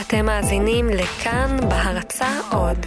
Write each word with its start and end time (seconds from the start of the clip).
אתם 0.00 0.26
מאזינים 0.26 0.88
לכאן 0.88 1.56
בהרצה 1.68 2.40
עוד. 2.50 2.86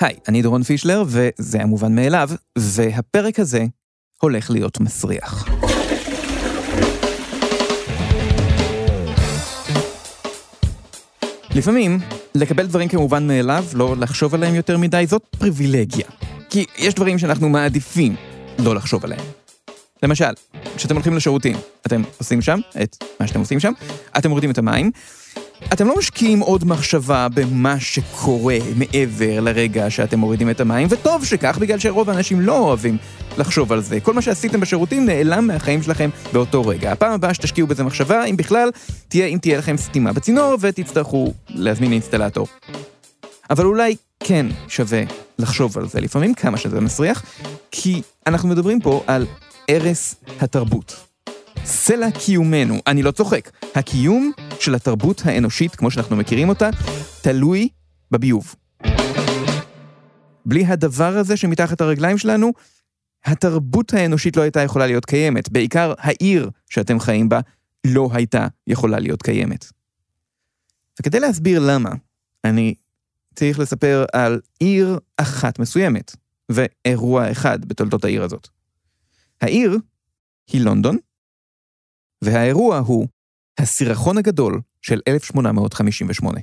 היי, 0.00 0.16
אני 0.28 0.42
דורון 0.42 0.62
פישלר, 0.62 1.02
וזה 1.06 1.62
המובן 1.62 1.94
מאליו, 1.94 2.28
והפרק 2.58 3.38
הזה 3.38 3.64
הולך 4.20 4.50
להיות 4.50 4.80
מסריח. 4.80 5.48
לפעמים, 11.54 11.98
לקבל 12.34 12.66
דברים 12.66 12.88
כמובן 12.88 13.26
מאליו, 13.26 13.64
לא 13.74 13.96
לחשוב 13.96 14.34
עליהם 14.34 14.54
יותר 14.54 14.78
מדי, 14.78 15.04
זאת 15.08 15.22
פריבילגיה. 15.38 16.06
כי 16.50 16.64
יש 16.78 16.94
דברים 16.94 17.18
שאנחנו 17.18 17.48
מעדיפים 17.48 18.16
לא 18.58 18.74
לחשוב 18.74 19.04
עליהם. 19.04 19.43
למשל, 20.04 20.32
כשאתם 20.76 20.94
הולכים 20.94 21.16
לשירותים, 21.16 21.56
אתם 21.86 22.02
עושים 22.18 22.42
שם 22.42 22.60
את 22.82 22.96
מה 23.20 23.26
שאתם 23.26 23.40
עושים 23.40 23.60
שם, 23.60 23.72
אתם 24.18 24.28
מורידים 24.28 24.50
את 24.50 24.58
המים, 24.58 24.90
אתם 25.72 25.86
לא 25.86 25.94
משקיעים 25.98 26.40
עוד 26.40 26.64
מחשבה 26.64 27.26
במה 27.34 27.80
שקורה 27.80 28.58
מעבר 28.76 29.40
לרגע 29.40 29.90
שאתם 29.90 30.18
מורידים 30.18 30.50
את 30.50 30.60
המים, 30.60 30.88
וטוב 30.90 31.24
שכך, 31.24 31.58
בגלל 31.58 31.78
שרוב 31.78 32.10
האנשים 32.10 32.40
לא 32.40 32.58
אוהבים 32.58 32.96
לחשוב 33.38 33.72
על 33.72 33.80
זה. 33.80 34.00
כל 34.00 34.12
מה 34.12 34.22
שעשיתם 34.22 34.60
בשירותים 34.60 35.06
נעלם 35.06 35.46
מהחיים 35.46 35.82
שלכם 35.82 36.10
באותו 36.32 36.62
רגע. 36.62 36.92
הפעם 36.92 37.12
הבאה 37.12 37.34
שתשקיעו 37.34 37.66
בזה 37.66 37.84
מחשבה, 37.84 38.24
אם 38.24 38.36
בכלל, 38.36 38.70
תהיה 39.08 39.26
אם 39.26 39.38
תהיה 39.42 39.58
לכם 39.58 39.76
סתימה 39.76 40.12
בצינור 40.12 40.56
ותצטרכו 40.60 41.32
להזמין 41.48 41.92
אינסטלטור. 41.92 42.46
אבל 43.50 43.64
אולי 43.64 43.96
כן 44.20 44.46
שווה 44.68 45.02
לחשוב 45.38 45.78
על 45.78 45.88
זה 45.88 46.00
לפעמים, 46.00 46.34
כמה 46.34 46.56
שזה 46.56 46.80
מסריח, 46.80 47.24
כי 47.70 48.02
אנחנו 48.26 48.48
מדברים 48.48 48.80
פה 48.80 49.02
על 49.06 49.26
ערש 49.68 50.14
התרבות. 50.40 51.06
סלע 51.64 52.10
קיומנו, 52.10 52.74
אני 52.86 53.02
לא 53.02 53.10
צוחק, 53.10 53.50
הקיום 53.74 54.32
של 54.60 54.74
התרבות 54.74 55.22
האנושית, 55.24 55.76
כמו 55.76 55.90
שאנחנו 55.90 56.16
מכירים 56.16 56.48
אותה, 56.48 56.70
תלוי 57.22 57.68
בביוב. 58.10 58.54
בלי 60.46 60.66
הדבר 60.66 61.16
הזה 61.16 61.36
שמתחת 61.36 61.80
הרגליים 61.80 62.18
שלנו, 62.18 62.52
התרבות 63.24 63.94
האנושית 63.94 64.36
לא 64.36 64.42
הייתה 64.42 64.60
יכולה 64.60 64.86
להיות 64.86 65.04
קיימת. 65.04 65.48
בעיקר 65.48 65.92
העיר 65.98 66.50
שאתם 66.70 67.00
חיים 67.00 67.28
בה 67.28 67.40
לא 67.86 68.08
הייתה 68.12 68.46
יכולה 68.66 68.98
להיות 68.98 69.22
קיימת. 69.22 69.66
וכדי 71.00 71.20
להסביר 71.20 71.62
למה, 71.66 71.90
אני 72.44 72.74
צריך 73.34 73.58
לספר 73.58 74.04
על 74.12 74.40
עיר 74.58 74.98
אחת 75.16 75.58
מסוימת, 75.58 76.16
ואירוע 76.48 77.30
אחד 77.30 77.64
בתולדות 77.64 78.04
העיר 78.04 78.22
הזאת. 78.22 78.48
העיר 79.44 79.78
היא 80.52 80.60
לונדון, 80.60 80.96
והאירוע 82.24 82.78
הוא 82.78 83.06
הסירחון 83.58 84.18
הגדול 84.18 84.60
של 84.82 85.00
1858. 85.08 86.40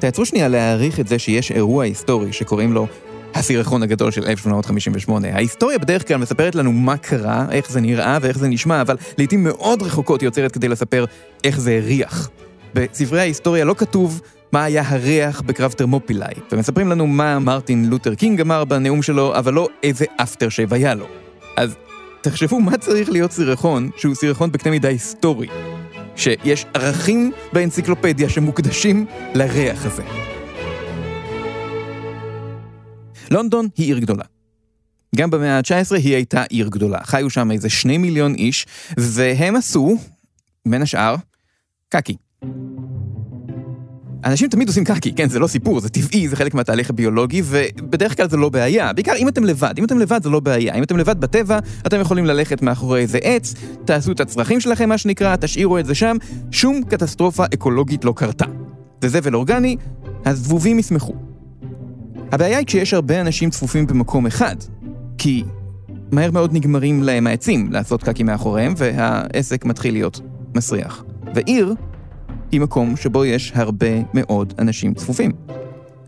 תעצרו 0.00 0.26
שנייה 0.26 0.48
להעריך 0.48 1.00
את 1.00 1.08
זה 1.08 1.18
שיש 1.18 1.52
אירוע 1.52 1.84
היסטורי 1.84 2.32
שקוראים 2.32 2.72
לו 2.72 2.86
הסירחון 3.34 3.82
הגדול 3.82 4.10
של 4.10 4.24
1858. 4.24 5.28
ההיסטוריה 5.28 5.78
בדרך 5.78 6.08
כלל 6.08 6.16
מספרת 6.16 6.54
לנו 6.54 6.72
מה 6.72 6.96
קרה, 6.96 7.46
איך 7.50 7.70
זה 7.70 7.80
נראה 7.80 8.18
ואיך 8.22 8.38
זה 8.38 8.48
נשמע, 8.48 8.80
אבל 8.80 8.96
לעיתים 9.18 9.44
מאוד 9.44 9.82
רחוקות 9.82 10.22
יוצרת 10.22 10.52
כדי 10.52 10.68
לספר 10.68 11.04
איך 11.44 11.60
זה 11.60 11.76
הריח. 11.76 12.30
בספרי 12.74 13.20
ההיסטוריה 13.20 13.64
לא 13.64 13.74
כתוב 13.74 14.20
מה 14.52 14.64
היה 14.64 14.82
הריח 14.88 15.40
בקרב 15.40 15.72
תרמופילאי, 15.72 16.34
ומספרים 16.52 16.88
לנו 16.88 17.06
מה 17.06 17.38
מרטין 17.38 17.84
לותר 17.90 18.14
קינג 18.14 18.40
אמר 18.40 18.64
בנאום 18.64 19.02
שלו, 19.02 19.38
אבל 19.38 19.54
לא 19.54 19.68
איזה 19.82 20.04
אפטר 20.16 20.48
שייב 20.48 20.74
היה 20.74 20.94
לו. 20.94 21.06
אז 21.56 21.74
תחשבו 22.20 22.60
מה 22.60 22.78
צריך 22.78 23.10
להיות 23.10 23.32
סירחון 23.32 23.90
שהוא 23.96 24.14
סירחון 24.14 24.52
בקנה 24.52 24.70
מידה 24.70 24.88
היסטורי. 24.88 25.48
שיש 26.16 26.66
ערכים 26.74 27.32
באנציקלופדיה 27.52 28.28
שמוקדשים 28.28 29.06
לריח 29.34 29.86
הזה. 29.86 30.02
לונדון 33.30 33.68
היא 33.76 33.86
עיר 33.86 33.98
גדולה. 33.98 34.24
גם 35.16 35.30
במאה 35.30 35.58
ה-19 35.58 35.96
היא 35.96 36.14
הייתה 36.14 36.42
עיר 36.42 36.68
גדולה. 36.68 36.98
חיו 37.04 37.30
שם 37.30 37.50
איזה 37.50 37.68
שני 37.68 37.98
מיליון 37.98 38.34
איש, 38.34 38.66
והם 38.96 39.56
עשו, 39.56 39.96
בין 40.66 40.82
השאר, 40.82 41.14
קקי. 41.88 42.16
אנשים 44.24 44.48
תמיד 44.48 44.68
עושים 44.68 44.84
קקי, 44.84 45.12
כן, 45.12 45.28
זה 45.28 45.38
לא 45.38 45.46
סיפור, 45.46 45.80
זה 45.80 45.88
טבעי, 45.88 46.28
זה 46.28 46.36
חלק 46.36 46.54
מהתהליך 46.54 46.90
הביולוגי, 46.90 47.42
ובדרך 47.44 48.16
כלל 48.16 48.28
זה 48.28 48.36
לא 48.36 48.48
בעיה. 48.48 48.92
בעיקר 48.92 49.12
אם 49.16 49.28
אתם 49.28 49.44
לבד, 49.44 49.74
אם 49.78 49.84
אתם 49.84 49.98
לבד 49.98 50.22
זה 50.22 50.30
לא 50.30 50.40
בעיה. 50.40 50.74
אם 50.74 50.82
אתם 50.82 50.96
לבד 50.96 51.20
בטבע, 51.20 51.58
אתם 51.86 52.00
יכולים 52.00 52.26
ללכת 52.26 52.62
מאחורי 52.62 53.00
איזה 53.00 53.18
עץ, 53.22 53.54
תעשו 53.84 54.12
את 54.12 54.20
הצרכים 54.20 54.60
שלכם, 54.60 54.88
מה 54.88 54.98
שנקרא, 54.98 55.36
תשאירו 55.36 55.78
את 55.78 55.86
זה 55.86 55.94
שם, 55.94 56.16
שום 56.50 56.82
קטסטרופה 56.88 57.44
אקולוגית 57.54 58.04
לא 58.04 58.12
קרתה. 58.16 58.44
זה 59.00 59.08
זבל 59.08 59.34
אורגני, 59.34 59.76
הזבובים 60.24 60.78
ישמחו. 60.78 61.14
הבעיה 62.32 62.58
היא 62.58 62.66
כשיש 62.66 62.94
הרבה 62.94 63.20
אנשים 63.20 63.50
צפופים 63.50 63.86
במקום 63.86 64.26
אחד, 64.26 64.56
כי 65.18 65.44
מהר 66.12 66.30
מאוד 66.30 66.54
נגמרים 66.54 67.02
להם 67.02 67.26
העצים 67.26 67.72
לעשות 67.72 68.02
קקי 68.02 68.22
מאחוריהם, 68.22 68.74
והעסק 68.76 69.64
מתחיל 69.64 69.94
להיות 69.94 70.20
מסריח. 70.54 71.04
ועיר 71.34 71.74
היא 72.52 72.60
מקום 72.60 72.96
שבו 72.96 73.24
יש 73.24 73.52
הרבה 73.54 73.86
מאוד 74.14 74.54
אנשים 74.58 74.94
צפופים. 74.94 75.32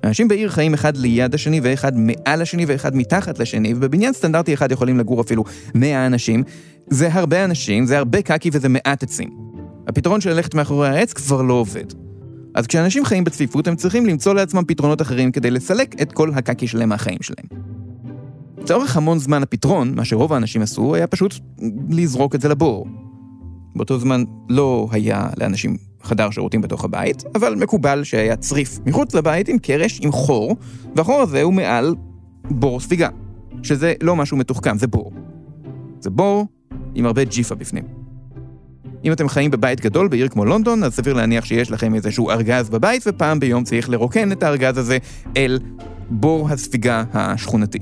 אנשים 0.04 0.28
בעיר 0.28 0.48
חיים 0.48 0.74
אחד 0.74 0.96
ליד 0.96 1.34
השני 1.34 1.60
ואחד 1.62 1.92
מעל 1.96 2.42
השני 2.42 2.64
ואחד 2.64 2.96
מתחת 2.96 3.38
לשני, 3.38 3.74
ובבניין 3.74 4.12
סטנדרטי 4.12 4.54
אחד 4.54 4.72
יכולים 4.72 4.98
לגור 4.98 5.20
אפילו 5.20 5.44
100 5.74 6.06
אנשים. 6.06 6.42
זה 6.86 7.12
הרבה 7.12 7.44
אנשים, 7.44 7.86
זה 7.86 7.98
הרבה 7.98 8.22
קקי 8.22 8.50
וזה 8.52 8.68
מעט 8.68 9.02
עצים. 9.02 9.30
הפתרון 9.88 10.20
של 10.20 10.30
ללכת 10.30 10.54
מאחורי 10.54 10.88
העץ 10.88 11.12
כבר 11.12 11.42
לא 11.42 11.54
עובד. 11.54 11.84
אז 12.54 12.66
כשאנשים 12.66 13.04
חיים 13.04 13.24
בצפיפות, 13.24 13.68
הם 13.68 13.76
צריכים 13.76 14.06
למצוא 14.06 14.34
לעצמם 14.34 14.64
פתרונות 14.66 15.02
אחרים 15.02 15.32
כדי 15.32 15.50
לסלק 15.50 16.02
את 16.02 16.12
כל 16.12 16.30
הקקי 16.34 16.66
שלהם 16.66 16.88
מהחיים 16.88 17.18
שלהם. 17.22 17.46
לצורך 18.58 18.96
המון 18.96 19.18
זמן 19.18 19.42
הפתרון, 19.42 19.94
מה 19.94 20.04
שרוב 20.04 20.32
האנשים 20.32 20.62
עשו, 20.62 20.94
היה 20.94 21.06
פשוט 21.06 21.34
לזרוק 21.90 22.34
את 22.34 22.40
זה 22.40 22.48
לבור. 22.48 22.86
באותו 23.76 23.98
זמן 23.98 24.24
לא 24.48 24.88
היה 24.92 25.26
לאנשים 25.40 25.76
חדר 26.02 26.30
שירותים 26.30 26.60
בתוך 26.60 26.84
הבית, 26.84 27.24
אבל 27.34 27.54
מקובל 27.54 28.04
שהיה 28.04 28.36
צריף 28.36 28.78
מחוץ 28.86 29.14
לבית 29.14 29.48
עם 29.48 29.58
קרש 29.58 30.00
עם 30.02 30.12
חור, 30.12 30.56
והחור 30.96 31.20
הזה 31.20 31.42
הוא 31.42 31.52
מעל 31.52 31.94
בור 32.50 32.80
ספיגה, 32.80 33.08
שזה 33.62 33.94
לא 34.02 34.16
משהו 34.16 34.36
מתוחכם, 34.36 34.78
זה 34.78 34.86
בור. 34.86 35.12
זה 36.00 36.10
בור 36.10 36.46
עם 36.94 37.06
הרבה 37.06 37.24
ג'יפה 37.24 37.54
בפנים. 37.54 37.84
אם 39.04 39.12
אתם 39.12 39.28
חיים 39.28 39.50
בבית 39.50 39.80
גדול 39.80 40.08
בעיר 40.08 40.28
כמו 40.28 40.44
לונדון, 40.44 40.84
אז 40.84 40.94
סביר 40.94 41.14
להניח 41.14 41.44
שיש 41.44 41.70
לכם 41.70 41.94
איזשהו 41.94 42.30
ארגז 42.30 42.70
בבית, 42.70 43.02
ופעם 43.06 43.40
ביום 43.40 43.64
צריך 43.64 43.90
לרוקן 43.90 44.32
את 44.32 44.42
הארגז 44.42 44.78
הזה 44.78 44.98
אל 45.36 45.58
בור 46.10 46.50
הספיגה 46.50 47.04
השכונתי. 47.12 47.78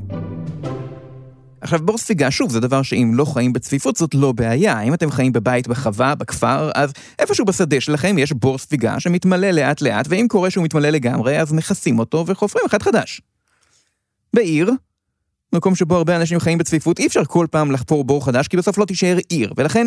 עכשיו 1.61 1.81
בור 1.83 1.99
ספיגה, 1.99 2.31
שוב, 2.31 2.51
זה 2.51 2.61
דבר 2.61 2.83
שאם 2.83 3.13
לא 3.15 3.25
חיים 3.25 3.53
בצפיפות 3.53 3.97
זאת 3.97 4.15
לא 4.15 4.33
בעיה. 4.33 4.83
אם 4.83 4.95
אתם 4.95 5.11
חיים 5.11 5.33
בבית 5.33 5.69
בחווה, 5.69 6.15
בכפר, 6.15 6.71
אז 6.75 6.93
איפשהו 7.19 7.45
בשדה 7.45 7.81
שלכם 7.81 8.19
יש 8.19 8.33
בור 8.33 8.59
ספיגה 8.59 9.01
שמתמלא 9.01 9.51
לאט 9.51 9.81
לאט, 9.81 10.07
ואם 10.09 10.27
קורה 10.29 10.51
שהוא 10.51 10.65
מתמלא 10.65 10.89
לגמרי, 10.89 11.41
אז 11.41 11.53
מכסים 11.53 11.99
אותו 11.99 12.25
וחופרים 12.27 12.65
אחד 12.67 12.83
חדש. 12.83 13.21
בעיר, 14.35 14.71
מקום 15.53 15.75
שבו 15.75 15.97
הרבה 15.97 16.17
אנשים 16.17 16.41
חיים 16.41 16.59
בצפיפות, 16.59 16.99
אי 16.99 17.07
אפשר 17.07 17.25
כל 17.25 17.47
פעם 17.51 17.71
לחפור 17.71 18.05
בור 18.05 18.25
חדש, 18.25 18.49
כי 18.49 18.57
בסוף 18.57 18.79
לא 18.79 18.85
תישאר 18.85 19.17
עיר, 19.29 19.53
ולכן 19.57 19.87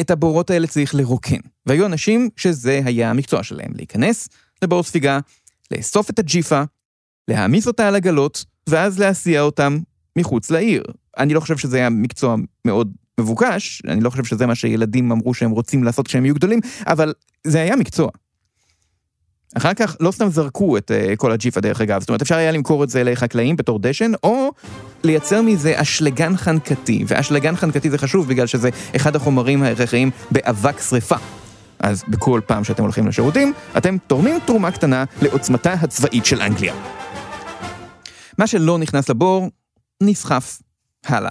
את 0.00 0.10
הבורות 0.10 0.50
האלה 0.50 0.66
צריך 0.66 0.94
לרוקן. 0.94 1.40
והיו 1.66 1.86
אנשים 1.86 2.28
שזה 2.36 2.80
היה 2.84 3.10
המקצוע 3.10 3.42
שלהם, 3.42 3.72
להיכנס 3.74 4.28
לבור 4.62 4.82
ספיגה, 4.82 5.18
לאסוף 5.70 6.10
את 6.10 6.18
הג'יפה, 6.18 6.62
להעמיס 7.28 7.66
אותה 7.66 7.88
על 7.88 7.94
עגלות, 7.96 8.44
ואז 8.68 8.98
להסיע 8.98 9.40
אותם 9.40 9.78
מחוץ 10.16 10.50
לעיר. 10.50 10.82
אני 11.18 11.34
לא 11.34 11.40
חושב 11.40 11.56
שזה 11.56 11.76
היה 11.76 11.90
מקצוע 11.90 12.36
מאוד 12.64 12.92
מבוקש, 13.20 13.82
אני 13.88 14.00
לא 14.00 14.10
חושב 14.10 14.24
שזה 14.24 14.46
מה 14.46 14.54
שילדים 14.54 15.12
אמרו 15.12 15.34
שהם 15.34 15.50
רוצים 15.50 15.84
לעשות 15.84 16.06
כשהם 16.06 16.24
יהיו 16.24 16.34
גדולים, 16.34 16.60
אבל 16.86 17.12
זה 17.44 17.60
היה 17.60 17.76
מקצוע. 17.76 18.08
אחר 19.56 19.74
כך 19.74 19.96
לא 20.00 20.10
סתם 20.10 20.28
זרקו 20.28 20.76
את 20.76 20.90
uh, 20.90 21.16
כל 21.16 21.32
הג'יפה 21.32 21.60
דרך 21.60 21.80
אגב, 21.80 22.00
זאת 22.00 22.08
אומרת 22.08 22.22
אפשר 22.22 22.36
היה 22.36 22.52
למכור 22.52 22.84
את 22.84 22.90
זה 22.90 23.04
לחקלאים 23.04 23.56
בתור 23.56 23.78
דשן, 23.78 24.12
או 24.22 24.52
לייצר 25.04 25.42
מזה 25.42 25.72
אשלגן 25.76 26.36
חנקתי, 26.36 27.04
ואשלגן 27.06 27.56
חנקתי 27.56 27.90
זה 27.90 27.98
חשוב 27.98 28.28
בגלל 28.28 28.46
שזה 28.46 28.70
אחד 28.96 29.16
החומרים 29.16 29.62
ההכרחיים 29.62 30.10
באבק 30.30 30.80
שרפה. 30.80 31.16
אז 31.78 32.04
בכל 32.08 32.40
פעם 32.46 32.64
שאתם 32.64 32.82
הולכים 32.82 33.06
לשירותים, 33.06 33.52
אתם 33.76 33.96
תורמים 34.06 34.38
תרומה 34.46 34.70
קטנה 34.70 35.04
לעוצמתה 35.22 35.72
הצבאית 35.72 36.24
של 36.24 36.42
אנגליה. 36.42 36.74
מה 38.38 38.46
שלא 38.46 38.78
נכנס 38.78 39.08
לבור, 39.08 39.50
נסחף 40.02 40.62
הלאה. 41.04 41.30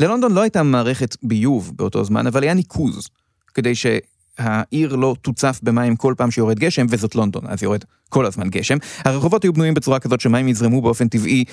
ללונדון 0.00 0.32
לא 0.32 0.40
הייתה 0.40 0.62
מערכת 0.62 1.16
ביוב 1.22 1.72
באותו 1.76 2.04
זמן, 2.04 2.26
אבל 2.26 2.42
היה 2.42 2.54
ניקוז, 2.54 3.08
כדי 3.54 3.72
שהעיר 3.74 4.96
לא 4.96 5.16
תוצף 5.22 5.60
במים 5.62 5.96
כל 5.96 6.14
פעם 6.16 6.30
שיורד 6.30 6.58
גשם, 6.58 6.86
וזאת 6.90 7.14
לונדון, 7.14 7.46
אז 7.46 7.62
יורד 7.62 7.84
כל 8.08 8.26
הזמן 8.26 8.50
גשם. 8.50 8.76
הרחובות 9.04 9.42
היו 9.42 9.52
בנויים 9.52 9.74
בצורה 9.74 9.98
כזאת 9.98 10.20
שמים 10.20 10.48
יזרמו 10.48 10.82
באופן 10.82 11.08
טבעי 11.08 11.44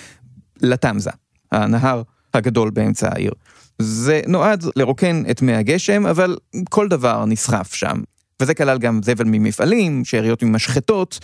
לתמזה, 0.62 1.12
הנהר 1.52 2.02
הגדול 2.34 2.70
באמצע 2.70 3.10
העיר. 3.12 3.32
זה 3.80 4.22
נועד 4.28 4.64
לרוקן 4.76 5.24
את 5.32 5.42
מי 5.42 5.54
הגשם, 5.54 6.06
אבל 6.06 6.38
כל 6.70 6.88
דבר 6.88 7.26
נסחף 7.26 7.74
שם. 7.74 8.02
וזה 8.42 8.54
כלל 8.54 8.78
גם 8.78 9.00
זבל 9.04 9.26
ממפעלים, 9.26 10.06
שאריות 10.06 10.44
ממשחטות, 10.44 11.20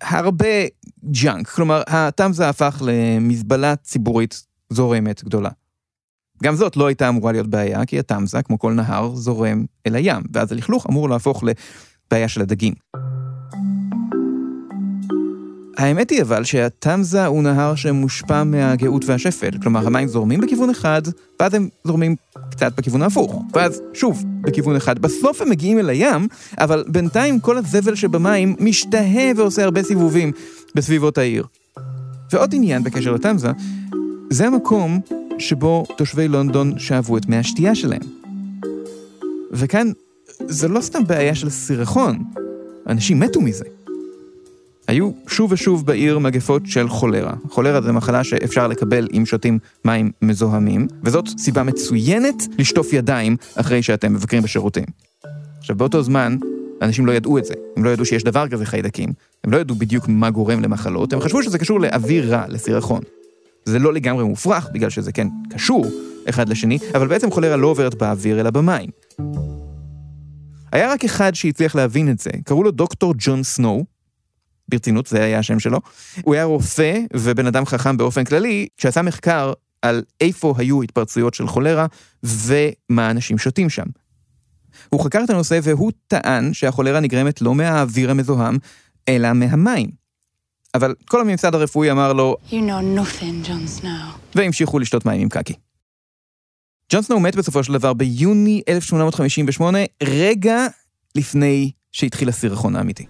הרבה 0.00 0.46
ג'אנק. 1.10 1.48
כלומר, 1.48 1.82
התמזה 1.86 2.48
הפך 2.48 2.82
למזבלה 2.86 3.76
ציבורית 3.76 4.42
זורמת 4.70 5.24
גדולה. 5.24 5.50
גם 6.42 6.54
זאת 6.54 6.76
לא 6.76 6.86
הייתה 6.86 7.08
אמורה 7.08 7.32
להיות 7.32 7.46
בעיה, 7.46 7.86
כי 7.86 7.98
התמזה, 7.98 8.42
כמו 8.42 8.58
כל 8.58 8.72
נהר, 8.72 9.14
זורם 9.14 9.64
אל 9.86 9.94
הים, 9.94 10.22
ואז 10.32 10.52
הלכלוך 10.52 10.86
אמור 10.90 11.08
להפוך 11.08 11.44
לבעיה 11.44 12.28
של 12.28 12.40
הדגים. 12.40 12.74
האמת 15.78 16.10
היא 16.10 16.22
אבל 16.22 16.44
שהתמזה 16.44 17.26
הוא 17.26 17.42
נהר 17.42 17.74
שמושפע 17.74 18.44
מהגאות 18.44 19.04
והשפל, 19.04 19.50
כלומר 19.62 19.86
המים 19.86 20.08
זורמים 20.08 20.40
בכיוון 20.40 20.70
אחד, 20.70 21.02
ואז 21.40 21.54
הם 21.54 21.68
זורמים 21.84 22.16
קצת 22.58 22.72
בכיוון 22.76 23.02
ההפוך, 23.02 23.42
ואז 23.54 23.82
שוב 23.94 24.24
בכיוון 24.40 24.76
אחד. 24.76 24.98
בסוף 24.98 25.42
הם 25.42 25.50
מגיעים 25.50 25.78
אל 25.78 25.88
הים, 25.88 26.28
אבל 26.58 26.84
בינתיים 26.88 27.40
כל 27.40 27.56
הזבל 27.56 27.94
שבמים 27.94 28.56
משתהה 28.60 29.32
ועושה 29.36 29.64
הרבה 29.64 29.82
סיבובים 29.82 30.32
בסביבות 30.74 31.18
העיר. 31.18 31.44
ועוד 32.32 32.54
עניין 32.54 32.84
בקשר 32.84 33.12
לתמזה, 33.12 33.48
זה 34.30 34.46
המקום 34.46 35.00
שבו 35.38 35.84
תושבי 35.96 36.28
לונדון 36.28 36.78
שאבו 36.78 37.16
את 37.16 37.26
מי 37.26 37.36
השתייה 37.36 37.74
שלהם. 37.74 38.02
וכאן, 39.52 39.92
זה 40.48 40.68
לא 40.68 40.80
סתם 40.80 41.04
בעיה 41.06 41.34
של 41.34 41.50
סירחון, 41.50 42.24
אנשים 42.86 43.20
מתו 43.20 43.40
מזה. 43.40 43.64
היו 44.88 45.10
שוב 45.26 45.52
ושוב 45.52 45.86
בעיר 45.86 46.18
מגפות 46.18 46.62
של 46.66 46.88
חולרה. 46.88 47.34
חולרה 47.50 47.80
זה 47.80 47.92
מחלה 47.92 48.24
שאפשר 48.24 48.68
לקבל 48.68 49.08
אם 49.12 49.26
שותים 49.26 49.58
מים 49.84 50.10
מזוהמים, 50.22 50.86
וזאת 51.02 51.28
סיבה 51.38 51.62
מצוינת 51.62 52.34
לשטוף 52.58 52.92
ידיים 52.92 53.36
אחרי 53.54 53.82
שאתם 53.82 54.12
מבקרים 54.12 54.42
בשירותים. 54.42 54.84
עכשיו, 55.58 55.76
באותו 55.76 56.02
זמן, 56.02 56.36
אנשים 56.82 57.06
לא 57.06 57.12
ידעו 57.12 57.38
את 57.38 57.44
זה. 57.44 57.54
הם 57.76 57.84
לא 57.84 57.90
ידעו 57.90 58.04
שיש 58.04 58.24
דבר 58.24 58.48
כזה 58.48 58.66
חיידקים, 58.66 59.12
הם 59.44 59.52
לא 59.52 59.56
ידעו 59.56 59.76
בדיוק 59.76 60.04
מה 60.08 60.30
גורם 60.30 60.60
למחלות, 60.60 61.12
הם 61.12 61.20
חשבו 61.20 61.42
שזה 61.42 61.58
קשור 61.58 61.80
לאוויר 61.80 62.34
רע, 62.34 62.44
לסירחון. 62.48 63.00
זה 63.64 63.78
לא 63.78 63.92
לגמרי 63.92 64.24
מופרך, 64.24 64.68
בגלל 64.72 64.90
שזה 64.90 65.12
כן 65.12 65.28
קשור 65.50 65.86
אחד 66.28 66.48
לשני, 66.48 66.78
אבל 66.94 67.06
בעצם 67.06 67.30
חולרה 67.30 67.56
לא 67.56 67.66
עוברת 67.66 67.94
באוויר 67.94 68.40
אלא 68.40 68.50
במים. 68.50 68.90
היה 70.72 70.92
רק 70.92 71.04
אחד 71.04 71.34
שהצליח 71.34 71.74
להבין 71.74 72.10
את 72.10 72.18
זה, 72.18 72.30
קראו 72.44 72.62
לו 72.62 72.70
דוקטור 72.70 73.14
ג'ון 73.18 73.42
סנואו, 73.42 73.97
ברצינות, 74.68 75.06
זה 75.06 75.24
היה 75.24 75.38
השם 75.38 75.60
שלו. 75.60 75.78
הוא 76.22 76.34
היה 76.34 76.44
רופא 76.44 76.98
ובן 77.16 77.46
אדם 77.46 77.66
חכם 77.66 77.96
באופן 77.96 78.24
כללי, 78.24 78.66
שעשה 78.76 79.02
מחקר 79.02 79.52
על 79.82 80.02
איפה 80.20 80.54
היו 80.58 80.82
התפרצויות 80.82 81.34
של 81.34 81.46
חולרה 81.46 81.86
ומה 82.22 83.10
אנשים 83.10 83.38
שותים 83.38 83.70
שם. 83.70 83.86
הוא 84.88 85.04
חקר 85.04 85.20
את 85.24 85.30
הנושא 85.30 85.60
והוא 85.62 85.92
טען 86.06 86.54
שהחולרה 86.54 87.00
נגרמת 87.00 87.42
לא 87.42 87.54
מהאוויר 87.54 88.10
המזוהם, 88.10 88.58
אלא 89.08 89.32
מהמים. 89.32 89.90
אבל 90.74 90.94
כל 91.04 91.20
הממסד 91.20 91.54
הרפואי 91.54 91.90
אמר 91.90 92.12
לו, 92.12 92.36
you 92.48 92.52
know 92.52 92.98
nothing, 92.98 93.46
John 93.46 93.82
Snow. 93.82 94.18
והמשיכו 94.34 94.78
לשתות 94.78 95.06
מים 95.06 95.20
עם 95.20 95.28
קקי. 95.28 95.54
ג'ון 96.92 97.02
סנואו 97.02 97.20
מת 97.20 97.36
בסופו 97.36 97.64
של 97.64 97.72
דבר 97.72 97.92
ביוני 97.92 98.62
1858, 98.68 99.78
רגע 100.02 100.66
לפני 101.14 101.70
שהתחיל 101.92 102.28
הסירחון 102.28 102.76
האמיתי. 102.76 103.06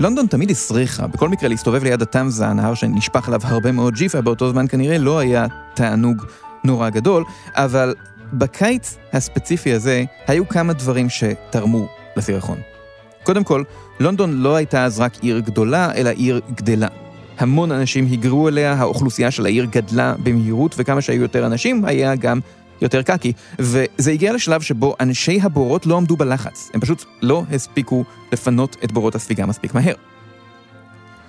לונדון 0.00 0.26
תמיד 0.26 0.50
הסריחה, 0.50 1.06
בכל 1.06 1.28
מקרה 1.28 1.48
להסתובב 1.48 1.84
ליד 1.84 2.02
התמזה, 2.02 2.46
הנהר 2.46 2.74
שנשפך 2.74 3.28
עליו 3.28 3.40
הרבה 3.44 3.72
מאוד 3.72 3.94
ג'יפה, 3.94 4.20
באותו 4.20 4.50
זמן 4.50 4.68
כנראה 4.68 4.98
לא 4.98 5.18
היה 5.18 5.46
תענוג 5.74 6.22
נורא 6.64 6.88
גדול, 6.88 7.24
אבל 7.54 7.94
בקיץ 8.32 8.96
הספציפי 9.12 9.72
הזה 9.72 10.04
היו 10.26 10.48
כמה 10.48 10.72
דברים 10.72 11.08
שתרמו 11.08 11.88
לסירחון. 12.16 12.58
קודם 13.22 13.44
כל, 13.44 13.62
לונדון 14.00 14.32
לא 14.32 14.56
הייתה 14.56 14.84
אז 14.84 15.00
רק 15.00 15.12
עיר 15.20 15.38
גדולה, 15.38 15.94
אלא 15.94 16.10
עיר 16.10 16.40
גדלה. 16.54 16.88
המון 17.38 17.72
אנשים 17.72 18.06
היגרו 18.06 18.48
אליה, 18.48 18.72
האוכלוסייה 18.72 19.30
של 19.30 19.46
העיר 19.46 19.64
גדלה 19.64 20.14
במהירות, 20.22 20.74
וכמה 20.78 21.00
שהיו 21.00 21.22
יותר 21.22 21.46
אנשים, 21.46 21.84
היה 21.84 22.14
גם 22.14 22.40
יותר 22.80 23.02
קקי, 23.02 23.32
וזה 23.58 24.10
הגיע 24.10 24.32
לשלב 24.32 24.60
שבו 24.60 24.94
אנשי 25.00 25.38
הבורות 25.42 25.86
לא 25.86 25.96
עמדו 25.96 26.16
בלחץ, 26.16 26.70
הם 26.74 26.80
פשוט 26.80 27.04
לא 27.22 27.42
הספיקו 27.52 28.04
לפנות 28.32 28.76
את 28.84 28.92
בורות 28.92 29.14
הספיגה 29.14 29.46
מספיק 29.46 29.74
מהר. 29.74 29.94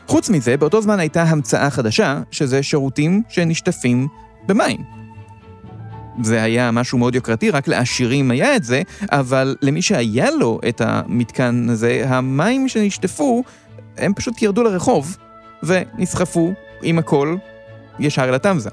חוץ 0.08 0.30
מזה, 0.30 0.58
באותו 0.58 0.82
זמן 0.82 1.00
הייתה 1.00 1.24
המצאה 1.24 1.70
חדשה, 1.70 2.22
שזה 2.32 2.64
שירותים 2.64 3.24
שנשטפים 3.30 4.08
במים. 4.48 4.78
זה 6.24 6.44
היה 6.44 6.72
משהו 6.72 6.98
מאוד 6.98 7.16
יוקרתי, 7.16 7.50
רק 7.50 7.68
לעשירים 7.68 8.32
היה 8.32 8.56
את 8.56 8.64
זה, 8.64 8.82
אבל 9.12 9.56
למי 9.62 9.82
שהיה 9.82 10.32
לו 10.32 10.60
את 10.70 10.82
המתקן 10.82 11.68
הזה, 11.70 12.04
המים 12.08 12.68
שנשטפו, 12.68 13.44
הם 13.98 14.14
פשוט 14.14 14.42
ירדו 14.42 14.64
לרחוב 14.64 15.18
ונסחפו 15.64 16.54
עם 16.82 17.00
הכל 17.00 17.36
ישר 18.00 18.24
אל 18.24 18.36
התמזה. 18.36 18.70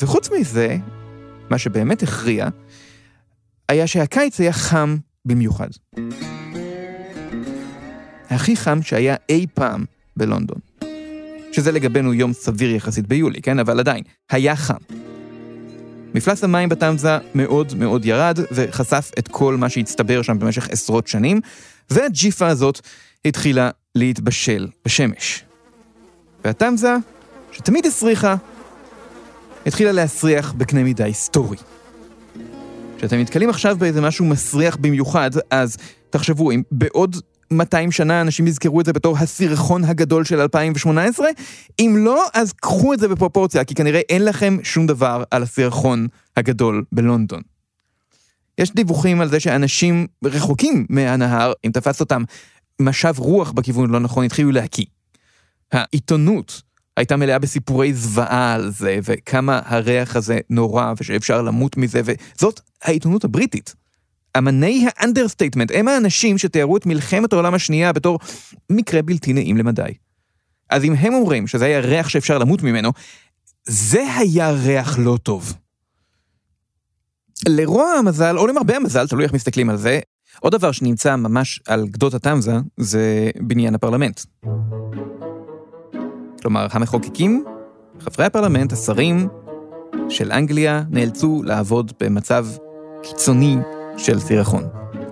וחוץ 0.00 0.30
מזה, 0.30 0.76
מה 1.50 1.58
שבאמת 1.58 2.02
הכריע, 2.02 2.48
היה 3.68 3.86
שהקיץ 3.86 4.40
היה 4.40 4.52
חם 4.52 4.96
במיוחד. 5.24 5.68
הכי 8.30 8.56
חם 8.56 8.82
שהיה 8.82 9.16
אי 9.28 9.46
פעם 9.54 9.84
בלונדון. 10.16 10.58
שזה 11.52 11.72
לגבינו 11.72 12.14
יום 12.14 12.32
סביר 12.32 12.74
יחסית 12.74 13.06
ביולי, 13.06 13.42
כן? 13.42 13.58
אבל 13.58 13.80
עדיין, 13.80 14.02
היה 14.30 14.56
חם. 14.56 14.76
מפלס 16.14 16.44
המים 16.44 16.68
בתמזה 16.68 17.18
מאוד 17.34 17.74
מאוד 17.74 18.04
ירד, 18.04 18.38
וחשף 18.52 19.10
את 19.18 19.28
כל 19.28 19.56
מה 19.56 19.68
שהצטבר 19.68 20.22
שם 20.22 20.38
במשך 20.38 20.68
עשרות 20.70 21.06
שנים, 21.06 21.40
והג'יפה 21.90 22.46
הזאת 22.46 22.80
התחילה 23.24 23.70
להתבשל 23.94 24.68
בשמש. 24.84 25.44
והתמזה, 26.44 26.96
שתמיד 27.52 27.86
הסריחה, 27.86 28.36
התחילה 29.68 29.92
להסריח 29.92 30.52
בקנה 30.52 30.82
מידה 30.82 31.04
היסטורי. 31.04 31.56
כשאתם 32.98 33.16
נתקלים 33.16 33.50
עכשיו 33.50 33.76
באיזה 33.78 34.00
משהו 34.00 34.24
מסריח 34.24 34.76
במיוחד, 34.76 35.30
אז 35.50 35.76
תחשבו, 36.10 36.50
אם 36.50 36.62
בעוד 36.72 37.16
200 37.50 37.90
שנה 37.90 38.20
אנשים 38.20 38.46
יזכרו 38.46 38.80
את 38.80 38.86
זה 38.86 38.92
בתור 38.92 39.18
הסירחון 39.18 39.84
הגדול 39.84 40.24
של 40.24 40.40
2018? 40.40 41.28
אם 41.80 41.96
לא, 41.98 42.24
אז 42.34 42.52
קחו 42.52 42.92
את 42.92 43.00
זה 43.00 43.08
בפרופורציה, 43.08 43.64
כי 43.64 43.74
כנראה 43.74 44.00
אין 44.08 44.24
לכם 44.24 44.56
שום 44.62 44.86
דבר 44.86 45.24
על 45.30 45.42
הסירחון 45.42 46.06
הגדול 46.36 46.84
בלונדון. 46.92 47.42
יש 48.58 48.72
דיווחים 48.74 49.20
על 49.20 49.28
זה 49.28 49.40
שאנשים 49.40 50.06
רחוקים 50.24 50.86
מהנהר, 50.88 51.52
אם 51.64 51.70
תפסת 51.70 52.00
אותם 52.00 52.22
משב 52.80 53.14
רוח 53.18 53.52
בכיוון 53.52 53.90
לא 53.90 54.00
נכון, 54.00 54.24
התחילו 54.24 54.52
להקיא. 54.52 54.84
העיתונות 55.72 56.62
הייתה 56.98 57.16
מלאה 57.16 57.38
בסיפורי 57.38 57.94
זוועה 57.94 58.54
על 58.54 58.70
זה, 58.70 58.98
וכמה 59.02 59.60
הריח 59.64 60.16
הזה 60.16 60.38
נורא, 60.50 60.92
ושאפשר 61.00 61.42
למות 61.42 61.76
מזה, 61.76 62.00
וזאת 62.04 62.60
העיתונות 62.82 63.24
הבריטית. 63.24 63.74
אמני 64.38 64.86
ה 64.96 65.01
understatement 65.01 65.70
הם 65.74 65.88
האנשים 65.88 66.38
שתיארו 66.38 66.76
את 66.76 66.86
מלחמת 66.86 67.32
העולם 67.32 67.54
השנייה 67.54 67.92
בתור 67.92 68.18
מקרה 68.70 69.02
בלתי 69.02 69.32
נעים 69.32 69.56
למדי. 69.56 69.94
אז 70.70 70.84
אם 70.84 70.92
הם 70.92 71.14
אומרים 71.14 71.46
שזה 71.46 71.64
היה 71.64 71.80
ריח 71.80 72.08
שאפשר 72.08 72.38
למות 72.38 72.62
ממנו, 72.62 72.92
זה 73.64 74.04
היה 74.18 74.50
ריח 74.50 74.98
לא 74.98 75.18
טוב. 75.22 75.54
לרוע 77.48 77.92
המזל, 77.92 78.38
או 78.38 78.46
למרבה 78.46 78.76
המזל, 78.76 79.06
תלוי 79.06 79.24
איך 79.24 79.32
מסתכלים 79.32 79.70
על 79.70 79.76
זה, 79.76 80.00
עוד 80.40 80.52
דבר 80.52 80.72
שנמצא 80.72 81.16
ממש 81.16 81.60
על 81.66 81.86
גדות 81.86 82.14
התמזה, 82.14 82.52
זה 82.76 83.30
בניין 83.40 83.74
הפרלמנט. 83.74 84.20
כלומר, 86.42 86.66
המחוקקים, 86.70 87.44
חברי 88.00 88.26
הפרלמנט, 88.26 88.72
השרים 88.72 89.28
של 90.08 90.32
אנגליה, 90.32 90.82
נאלצו 90.90 91.42
לעבוד 91.44 91.92
במצב 92.00 92.46
קיצוני 93.02 93.56
של 93.96 94.20
סירחון. 94.20 94.62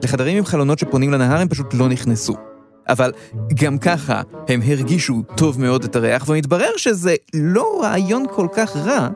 לחדרים 0.03 0.39
עם 0.39 0.45
חלונות 0.45 0.79
שפונים 0.79 1.13
לנהר 1.13 1.41
הם 1.41 1.49
פשוט 1.49 1.75
לא 1.75 1.89
נכנסו. 1.89 2.35
אבל 2.89 3.13
גם 3.55 3.79
ככה 3.79 4.23
הם 4.49 4.61
הרגישו 4.67 5.23
טוב 5.37 5.61
מאוד 5.61 5.85
את 5.85 5.97
הריח, 5.97 6.29
ומתברר 6.29 6.71
שזה 6.77 7.15
לא 7.35 7.81
רעיון 7.83 8.25
כל 8.31 8.47
כך 8.53 8.77
רע 8.77 9.09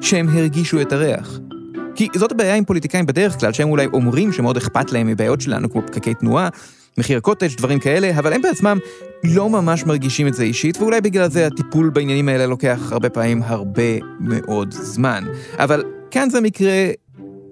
שהם 0.00 0.28
הרגישו 0.28 0.80
את 0.80 0.92
הריח. 0.92 1.38
כי 1.94 2.08
זאת 2.14 2.32
הבעיה 2.32 2.54
עם 2.54 2.64
פוליטיקאים 2.64 3.06
בדרך 3.06 3.40
כלל, 3.40 3.52
שהם 3.52 3.70
אולי 3.70 3.86
אומרים 3.92 4.32
שמאוד 4.32 4.56
אכפת 4.56 4.92
להם 4.92 5.06
מבעיות 5.06 5.40
שלנו, 5.40 5.70
כמו 5.70 5.82
פקקי 5.86 6.14
תנועה, 6.14 6.48
מחיר 6.98 7.20
קוטג', 7.20 7.56
דברים 7.56 7.78
כאלה, 7.78 8.18
אבל 8.18 8.32
הם 8.32 8.42
בעצמם 8.42 8.78
לא 9.24 9.50
ממש 9.50 9.84
מרגישים 9.84 10.26
את 10.26 10.34
זה 10.34 10.42
אישית, 10.42 10.76
ואולי 10.76 11.00
בגלל 11.00 11.30
זה 11.30 11.46
הטיפול 11.46 11.90
בעניינים 11.90 12.28
האלה 12.28 12.46
לוקח 12.46 12.92
הרבה 12.92 13.10
פעמים 13.10 13.42
הרבה 13.44 13.98
מאוד 14.20 14.72
זמן. 14.72 15.24
אבל 15.58 15.84
כאן 16.10 16.30
זה 16.30 16.40
מקרה 16.40 16.90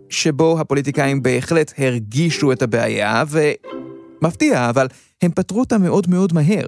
שבו 0.08 0.60
הפוליטיקאים 0.60 1.22
בהחלט 1.22 1.72
הרגישו 1.78 2.52
את 2.52 2.62
הבעיה, 2.62 3.24
ומפתיע, 3.28 4.70
אבל 4.70 4.86
הם 5.22 5.30
פתרו 5.30 5.60
אותה 5.60 5.78
מאוד 5.78 6.10
מאוד 6.10 6.32
מהר. 6.32 6.66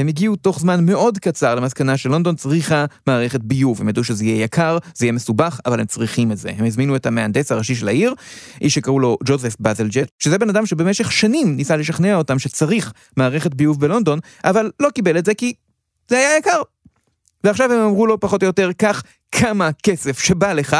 הם 0.00 0.08
הגיעו 0.08 0.36
תוך 0.36 0.60
זמן 0.60 0.86
מאוד 0.86 1.18
קצר 1.18 1.54
למסקנה 1.54 1.96
שלונדון 1.96 2.36
צריכה 2.36 2.84
מערכת 3.06 3.40
ביוב. 3.40 3.80
הם 3.80 3.88
ידעו 3.88 4.04
שזה 4.04 4.24
יהיה 4.24 4.44
יקר, 4.44 4.78
זה 4.94 5.04
יהיה 5.04 5.12
מסובך, 5.12 5.60
אבל 5.66 5.80
הם 5.80 5.86
צריכים 5.86 6.32
את 6.32 6.38
זה. 6.38 6.50
הם 6.56 6.64
הזמינו 6.64 6.96
את 6.96 7.06
המהנדס 7.06 7.52
הראשי 7.52 7.74
של 7.74 7.88
העיר, 7.88 8.14
איש 8.60 8.74
שקראו 8.74 9.00
לו 9.00 9.18
ג'וזף 9.24 9.56
באזלג'ט, 9.60 10.08
שזה 10.18 10.38
בן 10.38 10.48
אדם 10.48 10.66
שבמשך 10.66 11.12
שנים 11.12 11.56
ניסה 11.56 11.76
לשכנע 11.76 12.14
אותם 12.14 12.38
שצריך 12.38 12.92
מערכת 13.16 13.54
ביוב 13.54 13.80
בלונדון, 13.80 14.18
אבל 14.44 14.70
לא 14.80 14.90
קיבל 14.90 15.18
את 15.18 15.24
זה 15.24 15.34
כי 15.34 15.52
זה 16.08 16.18
היה 16.18 16.36
יקר. 16.36 16.62
ועכשיו 17.44 17.72
הם 17.72 17.80
אמרו 17.80 18.06
לו 18.06 18.20
פחות 18.20 18.42
או 18.42 18.46
יותר, 18.46 18.70
קח 18.76 19.02
כמה 19.32 19.70
כסף 19.82 20.18
שבא 20.18 20.52
לך, 20.52 20.76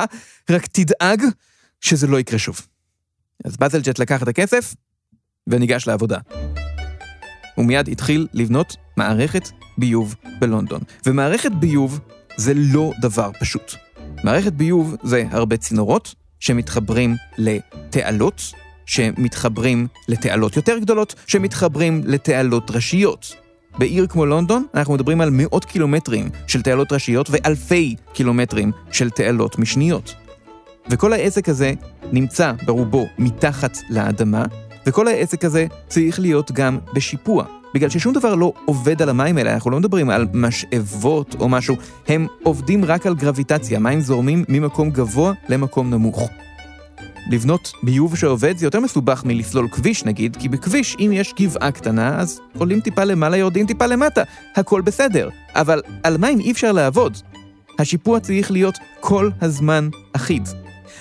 רק 0.50 0.66
תדאג 0.66 1.22
שזה 1.80 2.06
לא 2.06 2.20
יקרה 2.20 2.38
שוב. 2.38 2.60
אז 3.44 3.56
באזלג'ט 3.56 3.98
לקח 3.98 4.22
את 4.22 4.28
הכסף 4.28 4.74
וניגש 5.46 5.86
לעבודה. 5.86 6.18
הוא 7.60 7.66
מיד 7.66 7.88
התחיל 7.88 8.26
לבנות 8.34 8.76
מערכת 8.96 9.48
ביוב 9.78 10.14
בלונדון. 10.38 10.80
ומערכת 11.06 11.52
ביוב 11.52 12.00
זה 12.36 12.52
לא 12.56 12.92
דבר 13.00 13.30
פשוט. 13.40 13.74
מערכת 14.24 14.52
ביוב 14.52 14.96
זה 15.02 15.24
הרבה 15.30 15.56
צינורות 15.56 16.14
שמתחברים 16.38 17.16
לתעלות, 17.38 18.52
שמתחברים 18.86 19.86
לתעלות 20.08 20.56
יותר 20.56 20.78
גדולות, 20.78 21.14
שמתחברים 21.26 22.02
לתעלות 22.04 22.70
ראשיות. 22.70 23.34
בעיר 23.78 24.06
כמו 24.06 24.26
לונדון 24.26 24.66
אנחנו 24.74 24.94
מדברים 24.94 25.20
על 25.20 25.30
מאות 25.32 25.64
קילומטרים 25.64 26.28
של 26.46 26.62
תעלות 26.62 26.92
ראשיות 26.92 27.28
ואלפי 27.30 27.96
קילומטרים 28.12 28.72
של 28.92 29.10
תעלות 29.10 29.58
משניות. 29.58 30.14
וכל 30.90 31.12
העסק 31.12 31.48
הזה 31.48 31.72
נמצא 32.12 32.52
ברובו 32.66 33.08
מתחת 33.18 33.78
לאדמה, 33.90 34.44
וכל 34.86 35.08
העסק 35.08 35.44
הזה 35.44 35.66
צריך 35.88 36.20
להיות 36.20 36.52
גם 36.52 36.78
בשיפוע. 36.94 37.44
בגלל 37.74 37.90
ששום 37.90 38.12
דבר 38.12 38.34
לא 38.34 38.52
עובד 38.64 39.02
על 39.02 39.08
המים 39.08 39.38
האלה, 39.38 39.54
אנחנו 39.54 39.70
לא 39.70 39.78
מדברים 39.78 40.10
על 40.10 40.26
משאבות 40.34 41.36
או 41.40 41.48
משהו, 41.48 41.76
הם 42.08 42.26
עובדים 42.42 42.84
רק 42.84 43.06
על 43.06 43.14
גרביטציה, 43.14 43.78
מים 43.78 44.00
זורמים 44.00 44.44
ממקום 44.48 44.90
גבוה 44.90 45.32
למקום 45.48 45.90
נמוך. 45.90 46.28
לבנות 47.30 47.72
ביוב 47.82 48.16
שעובד 48.16 48.58
זה 48.58 48.66
יותר 48.66 48.80
מסובך 48.80 49.22
מלסלול 49.24 49.68
כביש 49.68 50.04
נגיד, 50.04 50.36
כי 50.36 50.48
בכביש 50.48 50.96
אם 51.00 51.10
יש 51.14 51.34
גבעה 51.40 51.72
קטנה, 51.72 52.20
אז 52.20 52.40
עולים 52.58 52.80
טיפה 52.80 53.04
למעלה, 53.04 53.36
יורדים 53.36 53.66
טיפה 53.66 53.86
למטה, 53.86 54.22
הכל 54.56 54.80
בסדר. 54.80 55.28
אבל 55.54 55.82
על 56.02 56.16
מים 56.16 56.40
אי 56.40 56.52
אפשר 56.52 56.72
לעבוד. 56.72 57.16
השיפוע 57.78 58.20
צריך 58.20 58.50
להיות 58.50 58.78
כל 59.00 59.30
הזמן 59.40 59.88
אחיד. 60.12 60.48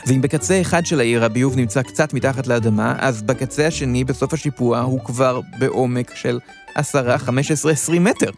ואם 0.07 0.21
בקצה 0.21 0.61
אחד 0.61 0.85
של 0.85 0.99
העיר 0.99 1.23
הביוב 1.23 1.55
נמצא 1.55 1.81
קצת 1.81 2.13
מתחת 2.13 2.47
לאדמה, 2.47 2.95
אז 2.99 3.21
בקצה 3.21 3.67
השני, 3.67 4.03
בסוף 4.03 4.33
השיפוע, 4.33 4.79
הוא 4.79 4.99
כבר 5.05 5.41
בעומק 5.59 6.15
של 6.15 6.39
10, 6.75 7.17
15, 7.17 7.71
20 7.71 8.03
מטר. 8.03 8.31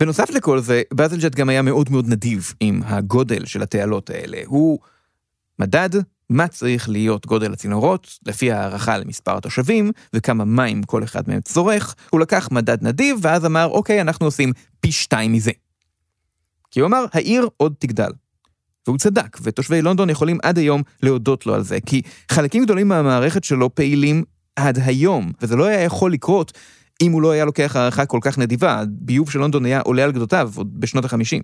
בנוסף 0.00 0.30
לכל 0.30 0.60
זה, 0.60 0.82
באזלג'ט 0.92 1.34
גם 1.34 1.48
היה 1.48 1.62
מאוד 1.62 1.90
מאוד 1.90 2.08
נדיב 2.08 2.54
עם 2.60 2.80
הגודל 2.84 3.44
של 3.44 3.62
התעלות 3.62 4.10
האלה. 4.10 4.38
הוא 4.46 4.78
מדד 5.58 5.90
מה 6.30 6.48
צריך 6.48 6.88
להיות 6.88 7.26
גודל 7.26 7.52
הצינורות, 7.52 8.18
לפי 8.26 8.52
הערכה 8.52 8.98
למספר 8.98 9.36
התושבים, 9.36 9.92
וכמה 10.14 10.44
מים 10.44 10.82
כל 10.82 11.04
אחד 11.04 11.22
מהם 11.28 11.40
צורך, 11.40 11.94
הוא 12.10 12.20
לקח 12.20 12.48
מדד 12.52 12.78
נדיב, 12.82 13.18
ואז 13.22 13.46
אמר, 13.46 13.66
אוקיי, 13.66 14.00
אנחנו 14.00 14.26
עושים 14.26 14.52
פי 14.80 14.92
שתיים 14.92 15.32
מזה. 15.32 15.52
כי 16.70 16.80
הוא 16.80 16.86
אמר, 16.86 17.04
העיר 17.12 17.48
עוד 17.56 17.74
תגדל. 17.78 18.10
והוא 18.86 18.98
צדק, 18.98 19.38
ותושבי 19.42 19.82
לונדון 19.82 20.10
יכולים 20.10 20.38
עד 20.42 20.58
היום 20.58 20.82
להודות 21.02 21.46
לו 21.46 21.54
על 21.54 21.62
זה, 21.62 21.78
כי 21.86 22.02
חלקים 22.32 22.64
גדולים 22.64 22.88
מהמערכת 22.88 23.44
שלו 23.44 23.74
פעילים 23.74 24.24
עד 24.56 24.78
היום, 24.84 25.32
וזה 25.42 25.56
לא 25.56 25.64
היה 25.64 25.80
יכול 25.80 26.12
לקרות 26.12 26.52
אם 27.02 27.12
הוא 27.12 27.22
לא 27.22 27.30
היה 27.30 27.44
לוקח 27.44 27.76
הערכה 27.76 28.06
כל 28.06 28.18
כך 28.22 28.38
נדיבה, 28.38 28.82
ביוב 28.88 29.30
של 29.30 29.38
לונדון 29.38 29.64
היה 29.64 29.80
עולה 29.80 30.04
על 30.04 30.12
גדותיו 30.12 30.50
עוד 30.56 30.80
בשנות 30.80 31.04
ה-50. 31.04 31.42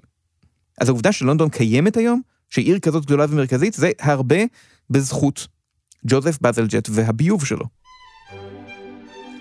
אז 0.81 0.89
העובדה 0.89 1.13
שלונדון 1.13 1.49
קיימת 1.49 1.97
היום, 1.97 2.21
שעיר 2.51 2.79
כזאת 2.79 3.07
גדולה 3.07 3.27
ומרכזית, 3.29 3.75
זה 3.75 3.91
הרבה 4.01 4.37
בזכות 4.91 5.47
ג'וזף 6.07 6.39
באזלג'ט 6.41 6.89
והביוב 6.93 7.45
שלו. 7.45 7.82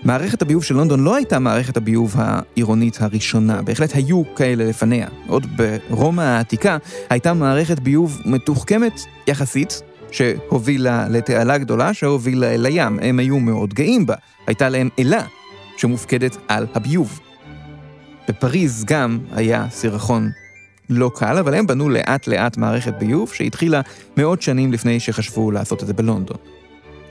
מערכת 0.04 0.42
הביוב 0.42 0.64
של 0.64 0.74
לונדון 0.74 1.00
לא 1.00 1.16
הייתה 1.16 1.38
מערכת 1.38 1.76
הביוב 1.76 2.14
העירונית 2.18 2.98
הראשונה, 3.00 3.62
בהחלט 3.62 3.94
היו 3.94 4.22
כאלה 4.36 4.64
לפניה. 4.64 5.08
עוד 5.26 5.46
ברומא 5.56 6.22
העתיקה 6.22 6.76
הייתה 7.10 7.34
מערכת 7.34 7.78
ביוב 7.78 8.20
מתוחכמת 8.24 9.00
יחסית, 9.26 9.82
שהובילה 10.10 11.08
לתעלה 11.08 11.58
גדולה 11.58 11.94
שהובילה 11.94 12.54
אל 12.54 12.66
הים. 12.66 12.98
הם 13.02 13.18
היו 13.18 13.38
מאוד 13.38 13.74
גאים 13.74 14.06
בה. 14.06 14.14
הייתה 14.46 14.68
להם 14.68 14.88
אלה 14.98 15.24
שמופקדת 15.76 16.36
על 16.48 16.66
הביוב. 16.74 17.20
בפריז 18.28 18.84
גם 18.84 19.18
היה 19.32 19.66
סירחון 19.70 20.30
לא 20.90 21.10
קל, 21.14 21.38
אבל 21.38 21.54
הם 21.54 21.66
בנו 21.66 21.88
לאט 21.88 22.26
לאט 22.26 22.56
מערכת 22.56 22.94
ביוב 22.98 23.32
שהתחילה 23.32 23.80
מאות 24.16 24.42
שנים 24.42 24.72
לפני 24.72 25.00
שחשבו 25.00 25.50
לעשות 25.50 25.82
את 25.82 25.86
זה 25.86 25.92
בלונדון. 25.92 26.36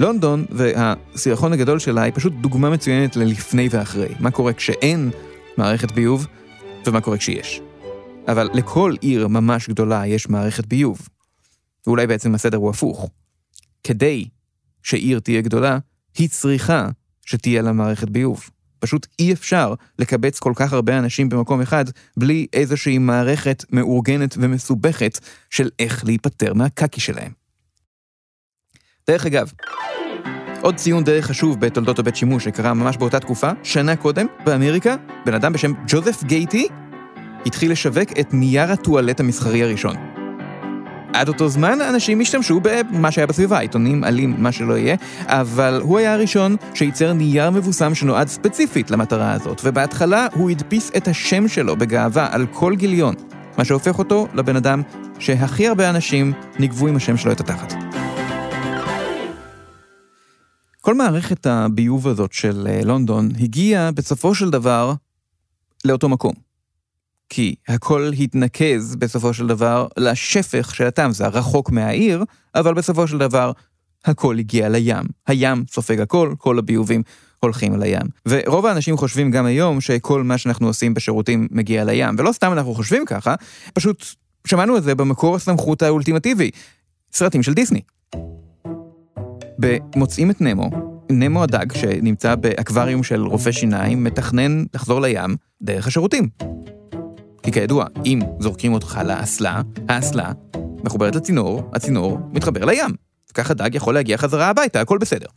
לונדון 0.02 0.46
והסירחון 0.50 1.54
הגדול 1.54 1.80
שלה 1.80 2.02
היא 2.02 2.14
פשוט 2.16 2.34
דוגמה 2.34 2.70
מצוינת 2.70 3.16
ללפני 3.16 3.68
ואחרי. 3.72 4.14
מה 4.20 4.32
קורה 4.32 4.54
כשאין 4.54 5.12
מערכת 5.58 5.92
ביוב 5.92 6.28
ומה 6.86 7.02
קורה 7.02 7.18
כשיש. 7.18 7.62
אבל 8.28 8.50
לכל 8.54 8.96
עיר 9.02 9.28
ממש 9.28 9.70
גדולה 9.70 10.08
יש 10.08 10.30
מערכת 10.30 10.66
ביוב. 10.66 11.08
ואולי 11.88 12.08
בעצם 12.08 12.36
הסדר 12.36 12.58
הוא 12.58 12.70
הפוך. 12.70 13.10
כדי 13.84 14.28
שעיר 14.84 15.20
תהיה 15.20 15.42
גדולה, 15.42 15.78
היא 16.18 16.30
צריכה 16.30 16.90
שתהיה 17.26 17.62
לה 17.62 17.72
מערכת 17.72 18.10
ביוב. 18.10 18.50
פשוט 18.80 19.08
אי 19.20 19.34
אפשר 19.34 19.74
לקבץ 20.00 20.40
כל 20.40 20.54
כך 20.56 20.74
הרבה 20.74 21.00
אנשים 21.00 21.30
במקום 21.30 21.62
אחד 21.62 21.86
בלי 22.18 22.48
איזושהי 22.54 22.98
מערכת 22.98 23.66
מאורגנת 23.72 24.36
ומסובכת 24.38 25.20
של 25.50 25.70
איך 25.80 26.06
להיפטר 26.06 26.54
מהקקי 26.54 27.02
שלהם. 27.02 27.41
דרך 29.12 29.26
אגב, 29.26 29.52
עוד 30.62 30.76
ציון 30.76 31.04
דרך 31.04 31.26
חשוב 31.26 31.60
בתולדות 31.60 32.00
הבית 32.00 32.16
שימוש 32.16 32.44
שקרה 32.44 32.74
ממש 32.74 32.98
באותה 32.98 33.20
תקופה, 33.20 33.52
שנה 33.64 33.96
קודם, 33.96 34.26
באמריקה, 34.46 34.96
בן 35.26 35.34
אדם 35.34 35.54
בשם 35.54 35.72
ג'וזף 35.88 36.24
גייטי 36.24 36.68
התחיל 37.46 37.72
לשווק 37.72 38.20
את 38.20 38.34
נייר 38.34 38.72
הטואלט 38.72 39.20
המסחרי 39.20 39.64
הראשון. 39.64 39.96
עד 41.14 41.28
אותו 41.28 41.48
זמן 41.48 41.82
אנשים 41.82 42.22
השתמשו 42.22 42.60
במה 42.64 43.12
שהיה 43.12 43.28
בסביבה, 43.28 43.60
עיתונים, 43.60 44.04
עלים, 44.04 44.36
מה 44.38 44.52
שלא 44.52 44.78
יהיה, 44.78 44.96
אבל 45.26 45.80
הוא 45.84 45.98
היה 45.98 46.14
הראשון 46.14 46.56
שייצר 46.74 47.14
נייר 47.14 47.50
מבוסם 47.50 47.96
שנועד 47.96 48.28
ספציפית 48.28 48.92
למטרה 48.92 49.32
הזאת, 49.32 49.62
ובהתחלה 49.64 50.28
הוא 50.34 50.50
הדפיס 50.50 50.92
את 50.98 51.08
השם 51.08 51.48
שלו 51.48 51.76
בגאווה 51.76 52.28
על 52.32 52.46
כל 52.52 52.76
גיליון, 52.76 53.16
מה 53.58 53.66
שהופך 53.66 54.00
אותו 54.00 54.28
לבן 54.34 54.56
אדם 54.56 54.82
שהכי 55.20 55.68
הרבה 55.68 55.90
אנשים 55.90 56.34
ניגבו 56.60 56.88
עם 56.88 56.96
השם 56.96 57.18
שלו 57.18 57.32
את 57.32 57.40
התחת. 57.40 57.91
כל 60.82 60.96
מערכת 60.96 61.46
הביוב 61.46 62.08
הזאת 62.08 62.34
של 62.34 62.68
אה, 62.70 62.82
לונדון 62.84 63.30
הגיעה 63.40 63.92
בסופו 63.92 64.36
של 64.36 64.50
דבר 64.50 64.94
לאותו 65.86 66.10
מקום. 66.10 66.34
כי 67.30 67.56
הכל 67.68 68.12
התנקז 68.20 68.96
בסופו 68.96 69.34
של 69.34 69.48
דבר 69.48 69.88
לשפך 69.98 70.76
של 70.76 70.88
התמזה, 70.88 71.28
רחוק 71.28 71.72
מהעיר, 71.72 72.24
אבל 72.56 72.74
בסופו 72.74 73.08
של 73.08 73.18
דבר 73.18 73.52
הכל 74.06 74.40
הגיע 74.40 74.70
לים. 74.70 75.06
הים 75.28 75.64
סופג 75.72 76.02
הכל, 76.02 76.34
כל 76.38 76.60
הביובים 76.60 77.04
הולכים 77.40 77.80
לים. 77.80 78.08
ורוב 78.28 78.66
האנשים 78.66 78.98
חושבים 78.98 79.32
גם 79.32 79.46
היום 79.46 79.82
שכל 79.82 80.24
מה 80.24 80.38
שאנחנו 80.38 80.68
עושים 80.68 80.94
בשירותים 80.94 81.48
מגיע 81.52 81.84
לים, 81.84 82.16
ולא 82.18 82.32
סתם 82.32 82.52
אנחנו 82.52 82.74
חושבים 82.74 83.06
ככה, 83.06 83.36
פשוט 83.74 84.06
שמענו 84.48 84.78
את 84.78 84.84
זה 84.84 84.96
במקור 84.96 85.36
הסמכות 85.36 85.82
האולטימטיבי, 85.82 86.52
סרטים 87.14 87.44
של 87.44 87.54
דיסני. 87.54 87.82
במוצאים 89.62 90.32
את 90.32 90.42
נמו, 90.42 90.70
נמו 91.12 91.44
הדג 91.44 91.74
שנמצא 91.74 92.36
באקווריום 92.36 93.04
של 93.04 93.26
רופא 93.26 93.52
שיניים, 93.52 94.04
מתכנן 94.04 94.64
לחזור 94.74 95.02
לים 95.02 95.36
דרך 95.62 95.88
השירותים. 95.88 96.30
כי 97.44 97.52
כידוע, 97.52 97.86
אם 98.06 98.20
זורקים 98.40 98.74
אותך 98.74 99.00
לאסלה, 99.06 99.62
האסלה 99.90 100.32
מחוברת 100.84 101.16
לצינור, 101.16 101.70
הצינור 101.74 102.20
מתחבר 102.32 102.66
לים. 102.66 102.90
וכך 103.32 103.52
הדג 103.52 103.76
יכול 103.76 103.94
להגיע 103.94 104.18
חזרה 104.18 104.48
הביתה, 104.48 104.82
הכל 104.82 104.98
בסדר. 104.98 105.28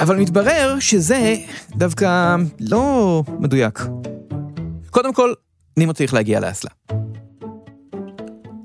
אבל 0.00 0.16
מתברר 0.16 0.76
שזה 0.80 1.34
דווקא 1.76 2.36
לא 2.60 3.22
מדויק. 3.38 3.82
קודם 4.90 5.14
כל, 5.14 5.32
נימו 5.76 5.94
צריך 5.94 6.14
להגיע 6.14 6.40
לאסלה. 6.40 6.70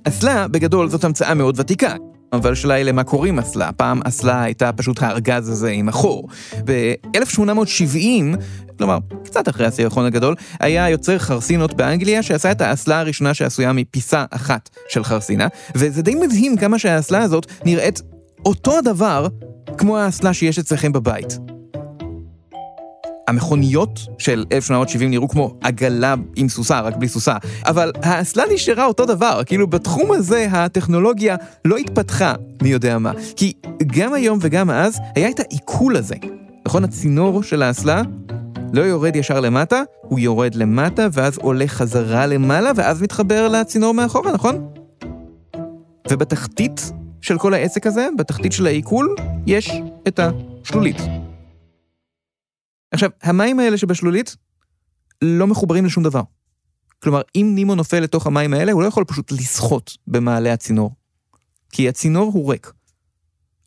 אסלה, 0.03 0.47
בגדול, 0.47 0.89
זאת 0.89 1.03
המצאה 1.03 1.33
מאוד 1.33 1.59
ותיקה. 1.59 1.95
אבל 2.33 2.51
השאלה 2.51 2.73
היא 2.73 2.83
למה 2.83 3.03
קוראים 3.03 3.39
אסלה. 3.39 3.71
פעם 3.71 4.01
אסלה 4.03 4.43
הייתה 4.43 4.71
פשוט 4.73 5.03
הארגז 5.03 5.49
הזה 5.49 5.69
עם 5.69 5.89
החור. 5.89 6.27
ב-1870, 6.65 8.35
כלומר, 8.77 8.97
קצת 9.23 9.49
אחרי 9.49 9.65
הסירחון 9.65 10.05
הגדול, 10.05 10.35
היה 10.59 10.89
יוצר 10.89 11.17
חרסינות 11.17 11.73
באנגליה 11.73 12.23
שעשה 12.23 12.51
את 12.51 12.61
האסלה 12.61 12.99
הראשונה 12.99 13.33
שעשויה 13.33 13.73
מפיסה 13.73 14.25
אחת 14.31 14.69
של 14.89 15.03
חרסינה, 15.03 15.47
וזה 15.75 16.01
די 16.01 16.15
מדהים 16.15 16.57
כמה 16.57 16.79
שהאסלה 16.79 17.21
הזאת 17.21 17.51
נראית 17.65 18.01
אותו 18.45 18.77
הדבר 18.77 19.27
כמו 19.77 19.97
האסלה 19.97 20.33
שיש 20.33 20.59
אצלכם 20.59 20.91
בבית. 20.91 21.56
המכוניות 23.27 23.99
של 24.17 24.45
1870 24.51 25.09
נראו 25.09 25.27
כמו 25.27 25.53
עגלה 25.61 26.15
עם 26.35 26.49
סוסה, 26.49 26.79
רק 26.79 26.95
בלי 26.95 27.07
סוסה, 27.07 27.35
אבל 27.65 27.91
האסלה 28.01 28.43
נשארה 28.53 28.85
אותו 28.85 29.05
דבר, 29.05 29.41
כאילו 29.45 29.67
בתחום 29.67 30.11
הזה 30.11 30.47
הטכנולוגיה 30.51 31.35
לא 31.65 31.77
התפתחה 31.77 32.33
מי 32.61 32.69
יודע 32.69 32.97
מה. 32.97 33.11
כי 33.35 33.53
גם 33.87 34.13
היום 34.13 34.39
וגם 34.41 34.69
אז 34.69 34.99
היה 35.15 35.29
את 35.29 35.39
העיכול 35.39 35.95
הזה. 35.95 36.15
נכון? 36.65 36.83
הצינור 36.83 37.43
של 37.43 37.61
האסלה 37.61 38.01
לא 38.73 38.81
יורד 38.81 39.15
ישר 39.15 39.39
למטה, 39.39 39.81
הוא 40.01 40.19
יורד 40.19 40.55
למטה 40.55 41.07
ואז 41.13 41.37
עולה 41.37 41.67
חזרה 41.67 42.25
למעלה 42.25 42.71
ואז 42.75 43.01
מתחבר 43.01 43.47
לצינור 43.47 43.93
מאחורה, 43.93 44.31
נכון? 44.31 44.67
ובתחתית 46.11 46.91
של 47.21 47.37
כל 47.37 47.53
העסק 47.53 47.87
הזה, 47.87 48.07
בתחתית 48.17 48.51
של 48.51 48.65
העיכול, 48.65 49.15
יש 49.47 49.71
את 50.07 50.19
השלולית. 50.19 50.97
עכשיו, 52.91 53.09
המים 53.23 53.59
האלה 53.59 53.77
שבשלולית 53.77 54.35
לא 55.21 55.47
מחוברים 55.47 55.85
לשום 55.85 56.03
דבר. 56.03 56.21
כלומר, 57.03 57.21
אם 57.35 57.51
נימו 57.55 57.75
נופל 57.75 57.99
לתוך 57.99 58.27
המים 58.27 58.53
האלה, 58.53 58.71
הוא 58.71 58.81
לא 58.81 58.87
יכול 58.87 59.03
פשוט 59.03 59.31
לשחות 59.31 59.97
במעלה 60.07 60.53
הצינור. 60.53 60.91
כי 61.71 61.89
הצינור 61.89 62.31
הוא 62.33 62.51
ריק. 62.51 62.71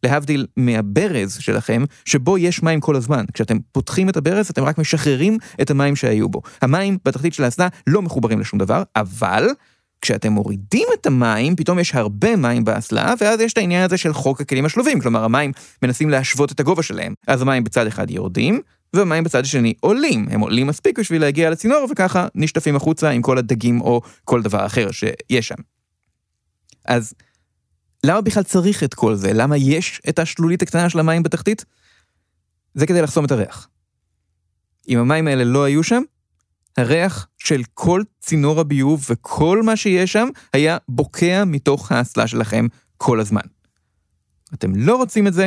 להבדיל 0.03 0.47
מהברז 0.57 1.37
שלכם, 1.41 1.85
שבו 2.05 2.39
יש 2.39 2.63
מים 2.63 2.81
כל 2.81 2.97
הזמן. 2.97 3.25
כשאתם 3.33 3.57
פותחים 3.73 4.09
את 4.09 4.17
הברז, 4.17 4.51
אתם 4.51 4.65
רק 4.65 4.79
משחררים 4.79 5.39
את 5.63 5.71
המים 5.71 5.97
שהיו 5.97 6.29
בו. 6.29 6.43
המים 6.63 6.99
בתחתית 7.05 7.35
של 7.35 7.45
האסדה 7.45 7.69
לא 7.87 8.03
מחוברים 8.03 8.41
לשום 8.41 8.59
דבר, 8.59 8.83
אבל 8.97 9.47
כשאתם 10.01 10.33
מורידים 10.33 10.89
את 10.95 11.07
המים, 11.07 11.57
פתאום 11.57 11.79
יש 11.79 11.95
הרבה 11.95 12.37
מים 12.37 12.65
באסלה, 12.65 13.15
ואז 13.21 13.41
יש 13.41 13.53
את 13.53 13.59
העניין 13.59 13.85
הזה 13.85 13.97
של 13.97 14.13
חוק 14.13 14.41
הכלים 14.41 14.65
השלובים, 14.65 15.01
כלומר 15.01 15.25
המים 15.25 15.53
מנסים 15.83 16.11
להשוות 16.11 16.53
את 16.53 16.61
הגובה 16.61 16.83
שלהם. 16.83 17.15
אז 17.27 17.43
המים 17.43 17.65
בצד 17.65 17.87
אחד 17.87 18.11
יורדים, 18.11 18.61
והמים 18.95 19.25
בצד 19.25 19.41
השני 19.41 19.75
עולים. 19.81 20.27
הם 20.31 20.41
עולים 20.41 20.67
מספיק 20.67 20.99
בשביל 20.99 21.21
להגיע 21.21 21.51
לצינור, 21.51 21.87
וככה 21.91 22.27
נשטפים 22.35 22.77
החוצה 22.77 23.11
עם 23.11 23.23
כל 23.23 23.39
הדגים 23.39 23.81
או 23.81 24.01
כל 24.25 24.43
דבר 24.43 24.67
אחר 24.67 24.91
שיש 24.91 25.49
שם. 25.49 25.55
אז 26.85 27.15
למה 28.05 28.21
בכלל 28.21 28.43
צריך 28.43 28.85
את 28.85 28.95
כל 28.95 29.15
זה? 29.15 29.33
למה 29.33 29.57
יש 29.57 30.01
את 30.09 30.19
השלולית 30.19 30.63
הקטנה 30.63 30.91
של 30.91 30.99
המים 30.99 31.23
בתחתית? 31.23 31.65
זה 32.75 32.87
כדי 32.87 33.03
לחסום 33.03 33.25
את 33.25 33.31
הריח. 33.31 33.69
אם 34.89 34.99
המים 34.99 35.27
האלה 35.27 35.45
לא 35.45 35.65
היו 35.65 35.83
שם, 35.83 36.03
הריח 36.77 37.29
של 37.39 37.63
כל 37.75 38.03
צינור 38.21 38.61
הביוב 38.61 39.07
וכל 39.11 39.63
מה 39.63 39.77
שיש 39.77 40.13
שם 40.13 40.29
היה 40.53 40.79
בוקע 40.89 41.45
מתוך 41.47 41.93
האסלה 41.93 42.27
שלכם 42.27 42.67
כל 42.97 43.21
הזמן. 43.21 43.41
אתם 44.55 44.77
לא 44.77 44.97
רוצים 44.97 45.27
את 45.27 45.35
זה, 45.35 45.47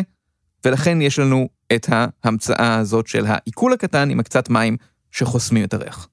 ולכן 0.66 1.02
יש 1.02 1.20
לנו 1.20 1.48
את 1.74 1.88
ההמצאה 2.24 2.76
הזאת 2.76 3.08
של 3.08 3.26
העיכול 3.28 3.74
הקטן 3.74 4.10
עם 4.10 4.20
הקצת 4.20 4.50
מים 4.50 4.78
שחוסמים 5.12 5.64
את 5.64 5.74
הריח. 5.74 6.08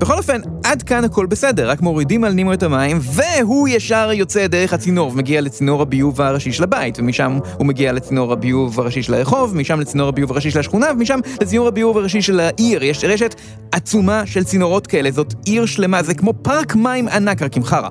בכל 0.00 0.18
אופן, 0.18 0.40
עד 0.64 0.82
כאן 0.82 1.04
הכל 1.04 1.26
בסדר, 1.26 1.70
רק 1.70 1.80
מורידים 1.80 2.24
על 2.24 2.32
נימו 2.32 2.52
את 2.52 2.62
המים, 2.62 2.98
והוא 3.02 3.68
ישר 3.68 4.10
יוצא 4.12 4.46
דרך 4.46 4.72
הצינור, 4.72 5.12
ומגיע 5.12 5.40
לצינור 5.40 5.82
הביוב 5.82 6.20
הראשי 6.20 6.52
של 6.52 6.62
הבית, 6.62 6.98
ומשם 6.98 7.38
הוא 7.58 7.66
מגיע 7.66 7.92
לצינור 7.92 8.32
הביוב 8.32 8.80
הראשי 8.80 9.02
של 9.02 9.14
הרחוב, 9.14 9.56
משם 9.56 9.80
לצינור 9.80 10.08
הביוב 10.08 10.32
הראשי 10.32 10.50
של 10.50 10.60
השכונה, 10.60 10.86
ומשם 10.92 11.18
לצינור 11.40 11.68
הביוב 11.68 11.98
הראשי 11.98 12.22
של 12.22 12.40
העיר. 12.40 12.84
יש 12.84 13.04
רשת 13.04 13.34
עצומה 13.72 14.26
של 14.26 14.44
צינורות 14.44 14.86
כאלה, 14.86 15.10
זאת 15.10 15.34
עיר 15.44 15.66
שלמה, 15.66 16.02
זה 16.02 16.14
כמו 16.14 16.32
פארק 16.42 16.74
מים 16.74 17.08
ענק, 17.08 17.42
רק 17.42 17.56
עם 17.56 17.64
חרא. 17.64 17.88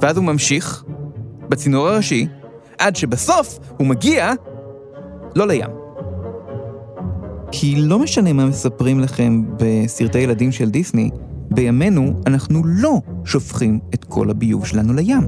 ואז 0.00 0.16
הוא 0.16 0.24
ממשיך 0.24 0.84
בצינור 1.48 1.88
הראשי, 1.88 2.26
עד 2.78 2.96
שבסוף 2.96 3.58
הוא 3.76 3.86
מגיע 3.86 4.32
לא 5.36 5.46
לים. 5.46 5.70
כי 7.52 7.74
לא 7.76 7.98
משנה 7.98 8.32
מה 8.32 8.46
מספרים 8.46 9.00
לכם 9.00 9.42
בסרטי 9.56 10.18
ילדים 10.18 10.52
של 10.52 10.70
דיסני, 10.70 11.10
בימינו 11.50 12.20
אנחנו 12.26 12.62
לא 12.64 13.00
שופכים 13.24 13.80
את 13.94 14.04
כל 14.04 14.30
הביוב 14.30 14.66
שלנו 14.66 14.92
לים. 14.92 15.26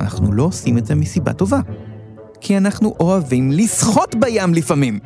אנחנו 0.00 0.32
לא 0.32 0.42
עושים 0.42 0.78
את 0.78 0.86
זה 0.86 0.94
מסיבה 0.94 1.32
טובה. 1.32 1.60
כי 2.40 2.56
אנחנו 2.56 2.94
אוהבים 3.00 3.52
לשחות 3.52 4.14
בים 4.14 4.54
לפעמים. 4.54 4.98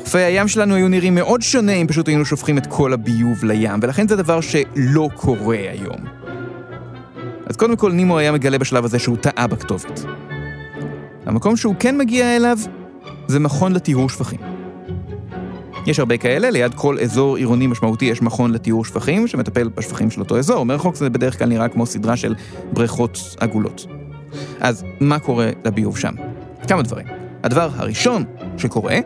חופי 0.00 0.18
הים 0.18 0.48
שלנו 0.48 0.74
היו 0.74 0.88
נראים 0.88 1.14
מאוד 1.14 1.42
שונה 1.42 1.72
אם 1.72 1.86
פשוט 1.86 2.08
היינו 2.08 2.24
שופכים 2.24 2.58
את 2.58 2.66
כל 2.66 2.92
הביוב 2.92 3.44
לים, 3.44 3.80
ולכן 3.82 4.08
זה 4.08 4.16
דבר 4.16 4.40
שלא 4.40 5.08
קורה 5.14 5.56
היום. 5.56 6.21
אז 7.52 7.56
קודם 7.56 7.76
כל 7.76 7.92
נימו 7.92 8.18
היה 8.18 8.32
מגלה 8.32 8.58
בשלב 8.58 8.84
הזה 8.84 8.98
שהוא 8.98 9.16
טעה 9.16 9.46
בכתובת. 9.46 10.04
המקום 11.26 11.56
שהוא 11.56 11.74
כן 11.78 11.98
מגיע 11.98 12.36
אליו 12.36 12.58
זה 13.26 13.40
מכון 13.40 13.72
לטיהור 13.72 14.08
שפכים. 14.08 14.40
יש 15.86 15.98
הרבה 15.98 16.16
כאלה, 16.16 16.50
ליד 16.50 16.74
כל 16.74 16.98
אזור 16.98 17.36
עירוני 17.36 17.66
משמעותי 17.66 18.04
יש 18.04 18.22
מכון 18.22 18.52
לטיהור 18.52 18.84
שפכים, 18.84 19.26
שמטפל 19.26 19.68
בשפכים 19.68 20.10
של 20.10 20.20
אותו 20.20 20.38
אזור. 20.38 20.64
מרחוק 20.64 20.94
זה 20.94 21.10
בדרך 21.10 21.38
כלל 21.38 21.48
נראה 21.48 21.68
כמו 21.68 21.86
סדרה 21.86 22.16
של 22.16 22.34
בריכות 22.72 23.18
עגולות. 23.40 23.86
אז 24.60 24.84
מה 25.00 25.18
קורה 25.18 25.50
לביוב 25.64 25.98
שם? 25.98 26.14
כמה 26.68 26.82
דברים. 26.82 27.06
הדבר 27.42 27.68
הראשון 27.76 28.24
שקורה, 28.58 28.98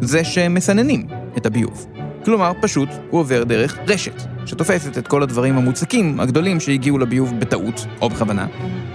זה 0.00 0.24
שמסננים 0.24 1.06
את 1.36 1.46
הביוב. 1.46 1.86
כלומר, 2.24 2.52
פשוט 2.60 2.88
הוא 3.10 3.20
עובר 3.20 3.44
דרך 3.44 3.78
רשת, 3.88 4.22
שתופסת 4.46 4.98
את 4.98 5.08
כל 5.08 5.22
הדברים 5.22 5.56
המוצקים 5.56 6.20
הגדולים 6.20 6.60
שהגיעו 6.60 6.98
לביוב 6.98 7.40
בטעות 7.40 7.86
או 8.00 8.08
בכוונה. 8.08 8.46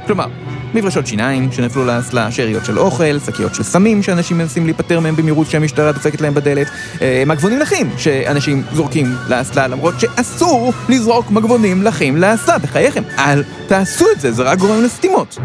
כלומר, 0.05 0.27
מברשות 0.73 1.07
שיניים 1.07 1.51
שנפלו 1.51 1.85
לאסלה, 1.85 2.31
שאריות 2.31 2.65
של 2.65 2.79
אוכל, 2.79 3.19
שקיות 3.25 3.55
של 3.55 3.63
סמים 3.63 4.03
שאנשים 4.03 4.37
מנסים 4.37 4.65
להיפטר 4.65 4.99
מהם 4.99 5.15
במהירות 5.15 5.47
שהמשטרה 5.47 5.91
דופקת 5.91 6.21
להם 6.21 6.33
בדלת, 6.33 6.67
אה, 7.01 7.23
מגבונים 7.27 7.59
לחים 7.59 7.89
שאנשים 7.97 8.63
זורקים 8.73 9.15
לאסלה 9.29 9.67
למרות 9.67 9.99
שאסור 9.99 10.73
לזרוק 10.89 11.31
מגבונים 11.31 11.83
לחים 11.83 12.17
לאסלה, 12.17 12.57
בחייכם, 12.57 13.03
אל 13.17 13.43
תעשו 13.67 14.05
את 14.15 14.21
זה, 14.21 14.31
זה 14.31 14.43
רק 14.43 14.59
גורם 14.59 14.83
לסתימות. 14.83 15.37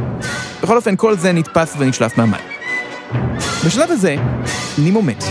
בכל 0.62 0.76
אופן, 0.76 0.96
כל 0.96 1.16
זה 1.16 1.32
נתפס 1.32 1.74
ונשלף 1.78 2.18
מהמים. 2.18 2.40
בשלב 3.66 3.90
הזה, 3.90 4.16
נימו 4.78 5.02
מת. 5.02 5.24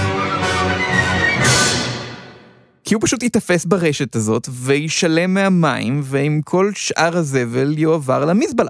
כי 2.91 2.95
הוא 2.95 3.01
פשוט 3.01 3.23
ייתפס 3.23 3.65
ברשת 3.65 4.15
הזאת 4.15 4.47
וישלם 4.51 5.34
מהמים, 5.34 6.01
ועם 6.04 6.41
כל 6.43 6.71
שאר 6.75 7.17
הזבל 7.17 7.77
יועבר 7.77 8.25
למזבלה. 8.25 8.69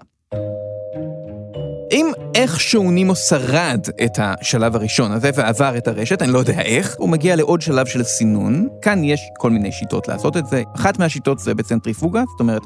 אם 1.91 2.11
איכשהו 2.35 2.91
נימו 2.91 3.15
שרד 3.15 3.79
את 4.03 4.11
השלב 4.17 4.75
הראשון 4.75 5.11
הזה 5.11 5.29
ועבר 5.35 5.77
את 5.77 5.87
הרשת, 5.87 6.21
אני 6.21 6.31
לא 6.31 6.39
יודע 6.39 6.61
איך, 6.61 6.95
הוא 6.97 7.09
מגיע 7.09 7.35
לעוד 7.35 7.61
שלב 7.61 7.85
של 7.85 8.03
סינון. 8.03 8.67
כאן 8.81 9.03
יש 9.03 9.21
כל 9.37 9.49
מיני 9.49 9.71
שיטות 9.71 10.07
לעשות 10.07 10.37
את 10.37 10.47
זה. 10.47 10.63
אחת 10.75 10.99
מהשיטות 10.99 11.39
זה 11.39 11.53
בצנטריפוגה, 11.53 12.23
זאת 12.31 12.39
אומרת, 12.39 12.61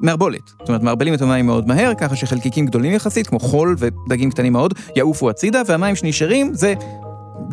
מערבולת. 0.00 0.48
זאת 0.58 0.68
אומרת, 0.68 0.82
מערבלים 0.82 1.14
את 1.14 1.22
המים 1.22 1.46
מאוד 1.46 1.68
מהר, 1.68 1.92
ככה 1.98 2.16
שחלקיקים 2.16 2.66
גדולים 2.66 2.92
יחסית, 2.92 3.26
כמו 3.26 3.40
חול 3.40 3.76
ודגים 3.78 4.30
קטנים 4.30 4.52
מאוד, 4.52 4.74
יעופו 4.96 5.30
הצידה, 5.30 5.62
והמים 5.66 5.96
שנשארים 5.96 6.54
זה 6.54 6.74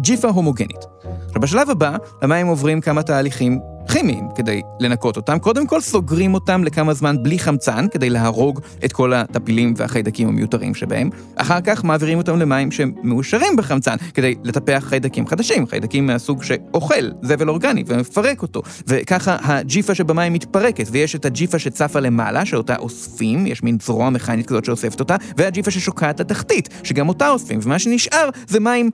ג'יפה 0.02 0.28
הומוגנית. 0.28 0.99
עכשיו, 1.30 1.42
בשלב 1.42 1.70
הבא, 1.70 1.98
המים 2.22 2.48
עוברים 2.48 2.82
כמה 2.82 3.04
תהליכים 3.04 3.60
כימיים 3.92 4.28
כדי 4.36 4.62
לנקות 4.80 5.18
אותם. 5.18 5.40
קודם 5.40 5.68
כל 5.68 5.82
סוגרים 5.82 6.34
אותם 6.34 6.64
לכמה 6.64 6.94
זמן 6.94 7.24
בלי 7.24 7.40
חמצן, 7.40 7.86
כדי 7.92 8.10
להרוג 8.10 8.60
את 8.86 8.94
כל 8.94 9.14
הטפילים 9.14 9.74
והחיידקים 9.78 10.28
המיותרים 10.28 10.76
שבהם. 10.76 11.10
אחר 11.36 11.62
כך 11.62 11.84
מעבירים 11.84 12.18
אותם 12.18 12.40
למים 12.40 12.72
שמאושרים 12.72 13.56
בחמצן, 13.56 13.96
כדי 14.14 14.36
לטפח 14.44 14.84
חיידקים 14.88 15.28
חדשים, 15.28 15.68
חיידקים 15.68 16.08
מהסוג 16.08 16.44
שאוכל 16.44 17.10
זבל 17.22 17.50
אורגני 17.50 17.84
ומפרק 17.88 18.42
אותו. 18.42 18.62
וככה 18.88 19.38
הג'יפה 19.44 19.96
שבמים 19.96 20.34
מתפרקת, 20.34 20.88
ויש 20.92 21.16
את 21.16 21.26
הג'יפה 21.26 21.60
שצפה 21.60 22.00
למעלה, 22.00 22.46
שאותה 22.46 22.76
אוספים, 22.76 23.48
יש 23.48 23.64
מין 23.64 23.78
זרוע 23.82 24.10
מכנית 24.10 24.48
כזאת 24.48 24.66
שאוספת 24.66 25.00
אותה, 25.00 25.16
והג'יפה 25.38 25.72
ששוקעת 25.72 26.20
לתחתית, 26.20 26.70
שגם 26.84 27.10
אותה 27.10 27.30
אוספים, 27.30 27.60
ומה 27.64 27.80
שנשאר 27.80 28.30
זה 28.48 28.60
מים 28.60 28.90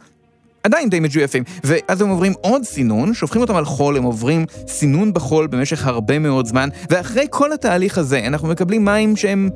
עדיין 0.65 0.89
די 0.89 0.99
מג'ויפים. 0.99 1.43
ואז 1.63 2.01
הם 2.01 2.09
עוברים 2.09 2.33
עוד 2.41 2.63
סינון, 2.63 3.13
שופכים 3.13 3.41
אותם 3.41 3.55
על 3.55 3.65
חול, 3.65 3.97
הם 3.97 4.03
עוברים 4.03 4.45
סינון 4.67 5.13
בחול 5.13 5.47
במשך 5.47 5.87
הרבה 5.87 6.19
מאוד 6.19 6.45
זמן, 6.45 6.69
ואחרי 6.89 7.25
כל 7.29 7.53
התהליך 7.53 7.97
הזה 7.97 8.27
אנחנו 8.27 8.47
מקבלים 8.47 8.85
מים 8.85 9.15
שהם 9.15 9.49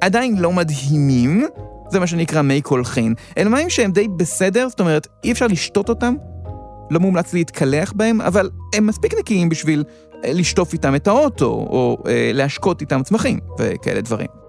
עדיין 0.00 0.36
לא 0.38 0.52
מדהימים, 0.52 1.46
זה 1.90 2.00
מה 2.00 2.06
שנקרא 2.06 2.42
מי 2.42 2.60
קולחין. 2.60 3.14
אלה 3.38 3.50
מים 3.50 3.70
שהם 3.70 3.92
די 3.92 4.08
בסדר, 4.08 4.68
זאת 4.68 4.80
אומרת, 4.80 5.06
אי 5.24 5.32
אפשר 5.32 5.46
לשתות 5.46 5.88
אותם, 5.88 6.14
לא 6.90 7.00
מומלץ 7.00 7.34
להתקלח 7.34 7.92
בהם, 7.96 8.20
אבל 8.20 8.50
הם 8.74 8.86
מספיק 8.86 9.14
נקיים 9.18 9.48
בשביל 9.48 9.84
אה, 10.24 10.32
לשטוף 10.32 10.72
איתם 10.72 10.94
את 10.94 11.08
האוטו, 11.08 11.46
או 11.46 11.98
אה, 12.06 12.30
להשקות 12.34 12.80
איתם 12.80 13.02
צמחים, 13.02 13.38
וכאלה 13.58 14.00
דברים. 14.00 14.41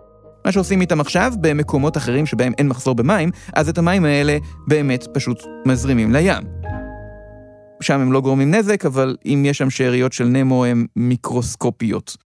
מה 0.45 0.51
שעושים 0.51 0.81
איתם 0.81 1.01
עכשיו 1.01 1.33
במקומות 1.41 1.97
אחרים 1.97 2.25
שבהם 2.25 2.53
אין 2.57 2.67
מחסור 2.67 2.95
במים, 2.95 3.29
אז 3.53 3.69
את 3.69 3.77
המים 3.77 4.05
האלה 4.05 4.37
באמת 4.67 5.07
פשוט 5.13 5.43
מזרימים 5.65 6.13
לים. 6.13 6.43
שם 7.81 7.99
הם 7.99 8.11
לא 8.11 8.21
גורמים 8.21 8.51
נזק, 8.51 8.85
אבל 8.85 9.17
אם 9.25 9.43
יש 9.47 9.57
שם 9.57 9.69
שאריות 9.69 10.13
של 10.13 10.25
נמו 10.25 10.65
הן 10.65 10.85
מיקרוסקופיות. 10.95 12.17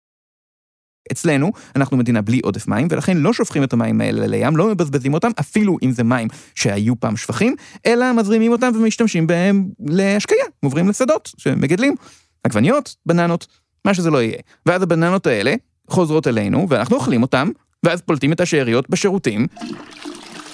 אצלנו, 1.11 1.51
אנחנו 1.75 1.97
מדינה 1.97 2.21
בלי 2.21 2.39
עודף 2.43 2.67
מים, 2.67 2.87
ולכן 2.91 3.17
לא 3.17 3.33
שופכים 3.33 3.63
את 3.63 3.73
המים 3.73 4.01
האלה 4.01 4.27
לים, 4.27 4.57
לא 4.57 4.67
מבזבזים 4.67 5.13
אותם, 5.13 5.31
אפילו 5.39 5.77
אם 5.83 5.91
זה 5.91 6.03
מים 6.03 6.27
שהיו 6.55 6.99
פעם 6.99 7.17
שפכים, 7.17 7.55
אלא 7.85 8.13
מזרימים 8.13 8.51
אותם 8.51 8.71
ומשתמשים 8.75 9.27
בהם 9.27 9.69
להשקיה, 9.79 10.45
עוברים 10.63 10.89
לשדות 10.89 11.31
שמגדלים 11.37 11.95
עגבניות, 12.43 12.95
בננות, 13.05 13.47
מה 13.85 13.93
שזה 13.93 14.11
לא 14.11 14.21
יהיה. 14.21 14.37
ואז 14.65 14.81
הבננות 14.81 15.27
האלה 15.27 15.55
חוזרות 15.89 16.27
אלינו, 16.27 16.69
ואנחנו 16.69 16.95
אוכלים 16.95 17.21
אותם, 17.21 17.49
ואז 17.85 18.01
פולטים 18.01 18.33
את 18.33 18.41
השאריות 18.41 18.89
בשירותים, 18.89 19.47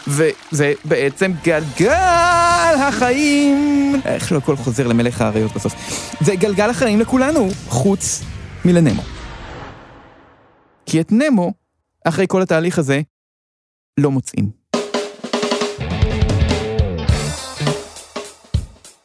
וזה 0.07 0.73
בעצם 0.85 1.31
גלגל 1.43 2.75
החיים. 2.79 3.95
איך 4.05 4.27
שלא 4.27 4.37
הכל 4.37 4.55
חוזר 4.55 4.87
למלך 4.87 5.21
האריות 5.21 5.51
בסוף. 5.55 5.73
זה 6.21 6.35
גלגל 6.35 6.69
החיים 6.69 6.99
לכולנו, 6.99 7.47
חוץ 7.67 8.23
מלנמו. 8.65 9.01
כי 10.85 11.01
את 11.01 11.11
נמו, 11.11 11.53
אחרי 12.05 12.25
כל 12.27 12.41
התהליך 12.41 12.79
הזה, 12.79 13.01
לא 13.99 14.11
מוצאים. 14.11 14.62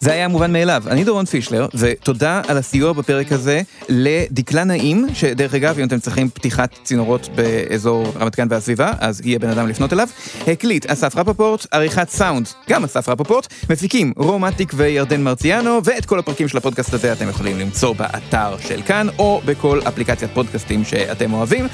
זה 0.08 0.12
היה 0.12 0.28
מובן 0.28 0.52
מאליו. 0.52 0.82
אני 0.86 1.04
דורון 1.04 1.24
פישלר, 1.24 1.66
ותודה 1.74 2.40
על 2.48 2.58
הסיוע 2.58 2.92
בפרק 2.92 3.32
הזה 3.32 3.62
לדקלה 3.88 4.64
נעים, 4.64 5.06
שדרך 5.14 5.54
אגב, 5.54 5.78
אם 5.78 5.86
אתם 5.86 5.98
צריכים 5.98 6.30
פתיחת 6.30 6.74
צינורות 6.82 7.28
באזור 7.34 8.12
רמת 8.16 8.36
גן 8.36 8.46
והסביבה, 8.50 8.92
אז 8.98 9.20
יהיה 9.24 9.38
בן 9.38 9.48
אדם 9.48 9.68
לפנות 9.68 9.92
אליו. 9.92 10.08
הקליט 10.46 10.86
אסף 10.86 11.16
רפפורט, 11.16 11.66
עריכת 11.70 12.08
סאונד, 12.08 12.48
גם 12.68 12.84
אסף 12.84 13.08
רפפורט, 13.08 13.54
מפיקים 13.70 14.12
רומטיק 14.16 14.72
וירדן 14.76 15.22
מרציאנו, 15.22 15.80
ואת 15.84 16.06
כל 16.06 16.18
הפרקים 16.18 16.48
של 16.48 16.58
הפודקאסט 16.58 16.94
הזה 16.94 17.12
אתם 17.12 17.28
יכולים 17.28 17.58
למצוא 17.58 17.94
באתר 17.94 18.58
של 18.58 18.82
כאן, 18.82 19.06
או 19.18 19.40
בכל 19.44 19.80
אפליקציית 19.88 20.30
פודקאסטים 20.34 20.84
שאתם 20.84 21.32
אוהבים, 21.32 21.66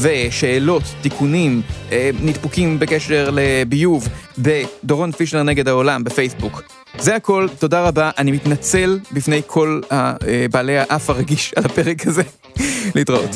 ושאלות, 0.00 0.82
תיקונים, 1.02 1.62
אה, 1.92 2.10
נדפוקים 2.20 2.78
בקשר 2.78 3.30
לביוב, 3.32 4.08
בדורון 4.38 5.12
פישלר 5.12 5.42
נגד 5.42 5.68
העולם 5.68 6.04
בפייסבוק. 6.04 6.83
זה 6.98 7.16
הכל, 7.16 7.46
תודה 7.58 7.88
רבה, 7.88 8.10
אני 8.18 8.32
מתנצל 8.32 8.98
בפני 9.12 9.42
כל 9.46 9.80
בעלי 10.50 10.78
האף 10.78 11.10
הרגיש 11.10 11.54
על 11.56 11.64
הפרק 11.64 12.06
הזה. 12.06 12.22
להתראות. 12.94 13.30